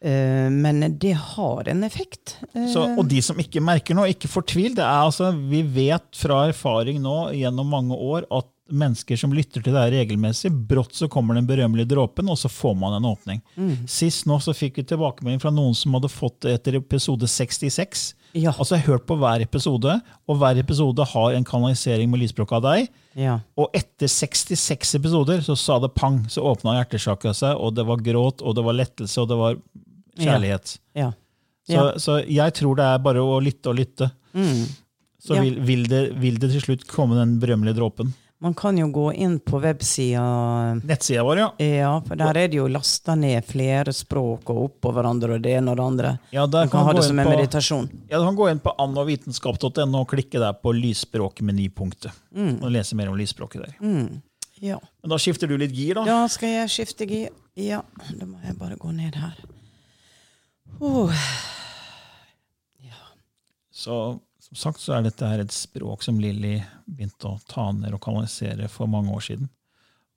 Eh, 0.05 0.47
men 0.51 0.85
det 0.99 1.13
har 1.19 1.69
en 1.69 1.83
effekt. 1.85 2.37
Eh, 2.55 2.69
Så, 2.71 2.85
og 2.99 3.09
de 3.11 3.23
som 3.25 3.39
ikke 3.41 3.63
merker 3.65 3.97
noe, 3.99 4.11
ikke 4.13 4.31
fortvil. 4.31 4.77
Det 4.79 4.85
er 4.85 5.01
altså, 5.09 5.33
vi 5.35 5.63
vet 5.63 6.07
fra 6.15 6.45
erfaring 6.53 7.01
nå 7.03 7.33
gjennom 7.35 7.69
mange 7.75 7.97
år 7.99 8.29
at 8.31 8.47
mennesker 8.69 9.17
som 9.17 9.33
lytter 9.33 9.63
til 9.65 9.73
det 9.73 9.81
her 9.81 9.95
regelmessig, 9.97 10.51
brått 10.69 10.93
så 10.95 11.07
kommer 11.09 11.35
den 11.39 11.47
berømmelige 11.49 11.89
dråpen, 11.89 12.29
og 12.29 12.37
så 12.37 12.51
får 12.53 12.75
man 12.77 12.99
en 12.99 13.07
åpning. 13.09 13.41
Mm. 13.57 13.87
Sist 13.89 14.27
nå 14.29 14.37
så 14.45 14.53
fikk 14.53 14.77
vi 14.77 14.85
tilbakemelding 14.91 15.41
fra 15.41 15.51
noen 15.51 15.73
som 15.75 15.97
hadde 15.97 16.11
fått 16.13 16.43
det 16.45 16.53
etter 16.59 16.77
episode 16.77 17.25
66. 17.33 18.11
Ja. 18.37 18.53
Altså 18.53 18.77
jeg 18.77 18.85
har 18.85 18.99
hørt 18.99 19.07
på 19.09 19.17
hver 19.17 19.41
episode, 19.41 19.97
og 20.29 20.37
hver 20.43 20.61
episode 20.61 21.07
har 21.15 21.33
en 21.39 21.49
kanalisering 21.49 22.13
med 22.13 22.21
lysspråk 22.21 22.53
av 22.61 22.67
deg. 22.69 22.91
ja. 23.17 23.39
Og 23.57 23.73
etter 23.73 24.07
66 24.13 24.95
episoder 25.01 25.41
så 25.49 25.57
sa 25.57 25.79
det 25.81 25.95
pang, 25.97 26.21
så 26.29 26.45
åpna 26.53 26.77
hjertesjakka 26.77 27.33
seg, 27.35 27.57
og 27.57 27.73
det 27.75 27.89
var 27.89 28.05
gråt, 28.05 28.45
og 28.45 28.55
det 28.55 28.69
var 28.69 28.77
lettelse, 28.77 29.17
og 29.25 29.33
det 29.33 29.41
var 29.41 29.57
kjærlighet. 30.27 30.79
ja. 30.95 31.13
Så, 31.69 31.83
så 32.01 32.15
jeg 32.25 32.55
tror 32.57 32.77
det 32.79 32.85
er 32.89 32.99
bare 33.05 33.21
å 33.21 33.41
lytte 33.45 33.69
og 33.69 33.77
lytte. 33.77 34.07
Så 35.21 35.35
Ja. 35.35 35.43
vil, 35.43 35.59
vil, 35.61 35.83
det, 35.91 35.99
vil 36.17 36.39
det 36.41 36.49
til 36.55 36.61
slutt 36.65 36.87
komme 36.89 37.15
den 37.19 37.35
berømmelige 37.43 37.77
dråpen. 37.77 38.15
Man 38.41 38.55
kan 38.55 38.77
jo 38.79 38.87
gå 38.95 39.09
inn 39.19 39.41
på 39.43 39.59
websida 39.61 40.23
Nettsida 40.87 41.25
vår, 41.27 41.39
ja. 41.43 41.49
Ja, 41.59 41.91
for 42.07 42.15
der 42.17 42.39
er 42.39 42.49
det 42.49 42.55
jo 42.61 42.69
lasta 42.71 43.17
ned 43.19 43.45
flere 43.45 43.91
språk 43.93 44.49
og 44.55 44.61
oppå 44.69 44.93
hverandre 44.95 45.35
og 45.35 45.43
det 45.43 45.57
ene 45.59 45.73
og 45.75 45.77
det 45.81 45.85
andre. 45.85 46.13
Ja, 46.33 46.47
der 46.47 46.61
Man 46.69 46.71
kan 46.71 46.87
ha 46.87 46.93
det 46.95 47.05
som 47.05 47.19
en 47.19 47.27
på- 47.27 47.35
meditasjon. 47.37 47.89
Ja, 48.09 48.19
Du 48.21 48.25
kan 48.25 48.37
gå 48.39 48.49
inn 48.53 48.61
på 48.61 48.73
annovitenskap.no 48.79 50.01
og 50.01 50.09
klikke 50.09 50.39
der 50.39 50.53
på 50.55 50.73
lysspråkmenypunktet. 50.73 52.13
Og 52.63 52.71
lese 52.71 52.95
mer 52.97 53.11
om 53.11 53.19
lysspråket 53.19 53.67
der. 53.67 53.75
Ja. 54.63 54.79
Men 55.03 55.11
da 55.11 55.17
skifter 55.19 55.47
du 55.51 55.57
litt 55.59 55.73
gir, 55.75 55.95
da. 55.95 56.05
Ja, 56.07 56.27
skal 56.29 56.49
jeg 56.63 56.69
skifte 56.73 57.07
gir. 57.11 57.29
Ja, 57.59 57.83
da 58.17 58.25
må 58.25 58.39
jeg 58.45 58.57
bare 58.59 58.77
gå 58.79 58.95
ned 58.95 59.15
her. 59.19 59.35
Oh. 60.81 61.13
Så 63.79 64.21
som 64.39 64.57
sagt 64.57 64.81
så 64.81 64.97
er 64.97 65.05
dette 65.07 65.27
her 65.29 65.43
et 65.43 65.53
språk 65.55 66.03
som 66.03 66.17
Lilly 66.19 66.57
begynte 66.87 67.29
å 67.31 67.39
ta 67.47 67.69
ned 67.77 67.95
og 67.95 68.01
kanalisere 68.03 68.67
for 68.73 68.91
mange 68.91 69.13
år 69.15 69.25
siden. 69.27 69.51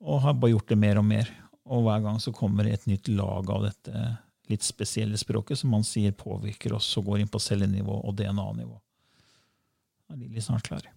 Og 0.01 0.23
har 0.23 0.37
bare 0.39 0.55
gjort 0.55 0.71
det 0.71 0.77
mer 0.81 0.97
og 1.01 1.05
mer. 1.05 1.29
Og 1.69 1.83
hver 1.85 2.01
gang 2.05 2.17
så 2.23 2.33
kommer 2.33 2.65
et 2.65 2.87
nytt 2.89 3.11
lag 3.11 3.49
av 3.53 3.67
dette 3.67 4.05
litt 4.49 4.65
spesielle 4.65 5.19
språket 5.19 5.59
som 5.59 5.71
man 5.75 5.85
sier 5.87 6.15
påvirker 6.17 6.73
oss 6.73 6.89
og 6.99 7.11
går 7.11 7.21
inn 7.21 7.29
på 7.31 7.43
cellenivå 7.43 7.99
og 8.01 8.17
DNA-nivå. 8.17 8.79
Da 10.07 10.15
er 10.15 10.23
Lilly 10.23 10.41
snart 10.43 10.65
klar. 10.67 10.89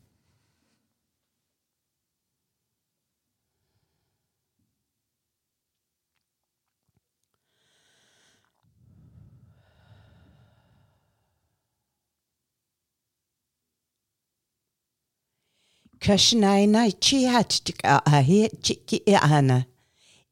Kashnaina 16.05 16.91
chihatika 16.93 18.07
ahe 18.07 18.49
chiki 18.63 19.03
ana. 19.17 19.65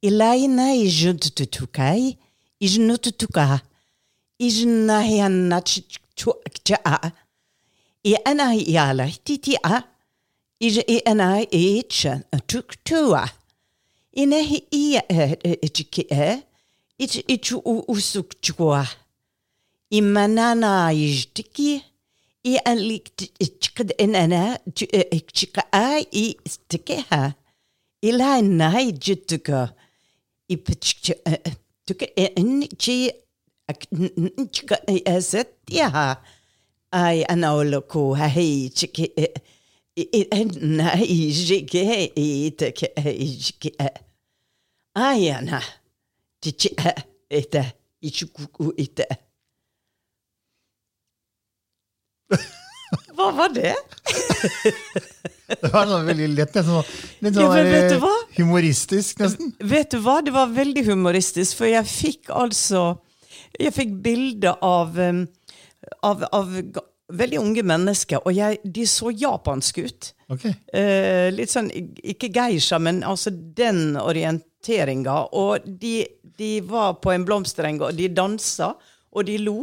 Ilaina 0.02 0.74
ijuntutukai, 0.74 2.18
ijnututuka, 2.60 3.60
ijnahiana 4.38 5.60
chichua. 5.60 7.12
I 8.04 8.16
ana 8.24 8.54
yala 8.54 9.10
titia, 9.24 9.84
ij 10.60 10.76
i 10.86 10.98
ana 11.06 11.40
icha 11.50 12.20
tuktua. 12.46 13.30
Inahi 14.12 14.56
i 14.70 15.68
chiki 15.72 16.06
e, 16.10 16.42
ich 16.98 17.24
ichu 17.28 17.58
usukchua. 17.88 18.88
Imanana 19.90 20.92
ijtiki, 20.92 21.82
i 22.44 22.58
alik 22.70 23.06
chikad 23.60 23.94
enana 23.98 24.58
chika 25.32 25.62
i 26.12 26.36
stikeha 26.48 27.34
ila 28.02 28.42
nai 28.42 28.92
jituka 28.92 29.74
i 30.48 30.56
pichka 30.56 31.14
tuka 31.86 32.06
en 32.16 32.68
chi 32.82 32.96
chika 34.54 34.76
aset 35.14 35.50
ya 35.78 36.16
ai 36.92 37.24
anaoloko 37.32 38.14
hai 38.14 38.70
chiki 38.78 39.04
nai 40.78 41.30
jike 41.46 41.82
i 42.16 42.50
teke 42.58 42.88
jike 43.44 43.70
ai 44.94 45.30
ana 45.30 45.62
chichi 46.40 46.68
ita 47.30 47.72
ichuku 48.00 48.74
ita 48.76 49.06
Hva 53.16 53.30
var 53.36 53.52
det? 53.54 53.74
Det 55.52 55.70
var 55.72 55.88
noe 55.88 56.02
veldig 56.06 56.28
lett, 56.32 56.54
nesten 56.56 56.68
sånn, 56.68 56.92
litt 57.24 57.36
sånn 57.36 57.44
ja, 57.44 57.64
vet 57.68 57.90
du 57.92 57.98
hva? 58.02 58.12
humoristisk, 58.38 59.20
nesten. 59.20 59.52
Vet 59.72 59.92
du 59.92 59.98
hva, 60.04 60.18
det 60.24 60.32
var 60.34 60.52
veldig 60.52 60.84
humoristisk, 60.90 61.58
for 61.60 61.68
jeg 61.68 61.88
fikk 61.88 62.32
altså 62.32 62.84
Jeg 63.60 63.74
fikk 63.76 63.90
bilde 64.04 64.54
av, 64.64 64.96
um, 64.96 65.26
av, 66.08 66.24
av 66.32 66.54
veldig 67.12 67.40
unge 67.40 67.64
mennesker, 67.68 68.22
og 68.24 68.32
jeg, 68.36 68.60
de 68.64 68.86
så 68.88 69.12
japanske 69.12 69.84
ut. 69.84 70.08
Okay. 70.32 70.54
Eh, 70.72 71.28
litt 71.34 71.52
sånn, 71.52 71.68
ikke 71.72 72.30
geisha, 72.32 72.78
men 72.80 73.02
altså 73.04 73.32
den 73.32 73.98
orienteringa. 74.00 75.18
Og 75.36 75.66
de, 75.66 76.06
de 76.38 76.52
var 76.64 76.96
på 77.04 77.12
en 77.12 77.26
blomstereng, 77.28 77.82
og 77.84 77.96
de 77.98 78.08
dansa, 78.12 78.72
og 79.12 79.28
de 79.28 79.36
lo. 79.42 79.58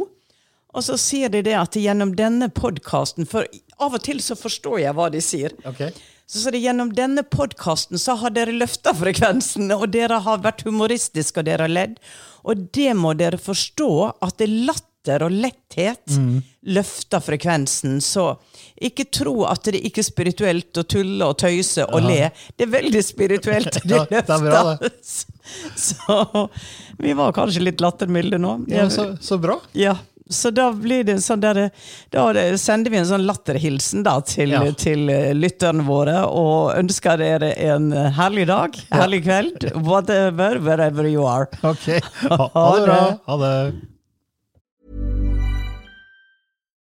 Og 0.74 0.84
så 0.86 0.96
sier 1.00 1.32
de 1.32 1.42
det 1.46 1.56
at 1.58 1.76
gjennom 1.78 2.14
denne 2.18 2.50
podkasten 2.54 3.26
For 3.28 3.46
av 3.80 3.96
og 3.96 4.02
til 4.04 4.20
så 4.22 4.36
forstår 4.38 4.82
jeg 4.84 4.96
hva 4.96 5.08
de 5.12 5.22
sier. 5.24 5.54
Okay. 5.66 5.90
Så, 6.30 6.44
sier 6.44 6.54
de 6.54 6.62
gjennom 6.62 6.92
denne 6.94 7.24
podkasten 7.26 7.98
så 7.98 8.14
har 8.20 8.34
dere 8.36 8.54
løfta 8.54 8.92
frekvensen, 8.94 9.72
og 9.74 9.88
dere 9.90 10.20
har 10.22 10.44
vært 10.44 10.62
humoristiske, 10.68 11.42
og 11.42 11.48
dere 11.48 11.66
har 11.66 11.72
ledd. 11.72 11.96
Og 12.46 12.68
det 12.76 12.92
må 12.94 13.16
dere 13.18 13.40
forstå, 13.40 13.90
at 14.22 14.38
det 14.38 14.46
latter 14.52 15.24
og 15.26 15.32
letthet 15.32 16.12
løfter 16.70 17.24
frekvensen. 17.24 17.98
Så 18.04 18.28
ikke 18.76 19.08
tro 19.10 19.34
at 19.48 19.64
det 19.72 19.80
ikke 19.88 20.04
er 20.04 20.06
spirituelt 20.06 20.76
å 20.76 20.84
tulle 20.84 21.32
og 21.32 21.38
tøyse 21.40 21.88
og 21.88 22.04
le. 22.04 22.28
Det 22.54 22.68
er 22.68 22.72
veldig 22.76 23.02
spirituelt. 23.04 23.80
Det 23.90 24.04
Ja, 24.12 24.76
det. 24.78 24.92
Så 25.82 26.48
vi 27.00 27.16
var 27.16 27.32
kanskje 27.34 27.64
litt 27.64 27.80
lattermilde 27.82 28.38
nå. 28.38 28.52
Ja, 28.70 28.86
så, 28.92 29.16
så 29.18 29.40
bra. 29.40 29.56
Ja, 29.74 29.96
så 30.30 30.50
da 30.54 30.70
blir 30.72 31.04
det 31.04 31.16
sånn 31.24 31.40
der, 31.42 31.70
Da 32.10 32.28
sender 32.56 32.90
vi 32.90 32.96
en 33.00 33.06
sånn 33.08 33.26
latterhilsen 33.26 34.02
da 34.06 34.20
til, 34.20 34.50
Ja. 34.54 34.62
til 34.72 35.08
eh, 35.10 35.32
lytterne 35.34 35.82
våre 35.86 36.24
og 36.28 36.74
ønsker 36.78 37.18
dere 37.18 37.52
en 37.58 37.90
herlig 37.92 38.46
dag, 38.46 38.74
herlig 38.92 39.24
kveld, 39.26 39.70
whatever, 39.84 40.58
wherever 40.60 41.06
you 41.08 41.24
are. 41.26 41.48
Ok. 41.62 41.86
Ha, 42.28 42.36
ha 42.54 42.66
det 42.76 42.84
bra. 42.86 43.00
Ha 43.26 43.36
det. 43.44 43.54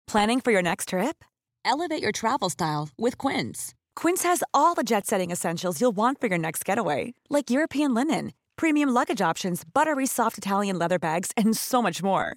Planning 0.06 0.40
for 0.40 0.52
your 0.52 0.62
next 0.62 0.88
trip? 0.90 1.24
Elevate 1.64 2.00
your 2.02 2.12
travel 2.12 2.48
style 2.48 2.88
with 2.96 3.18
Quince. 3.18 3.74
Quince 3.96 4.22
has 4.22 4.42
all 4.54 4.74
the 4.74 4.84
jet 4.84 5.06
setting 5.06 5.30
essentials 5.32 5.80
you'll 5.80 5.96
want 5.96 6.20
for 6.20 6.28
your 6.28 6.38
next 6.38 6.64
getaway, 6.64 7.12
like 7.28 7.50
European 7.50 7.92
linen, 7.92 8.32
premium 8.56 8.88
luggage 8.90 9.20
options, 9.20 9.62
buttery 9.64 10.06
soft 10.06 10.38
Italian 10.38 10.78
leather 10.78 10.98
bags, 10.98 11.32
and 11.36 11.56
so 11.56 11.82
much 11.82 12.02
more. 12.02 12.36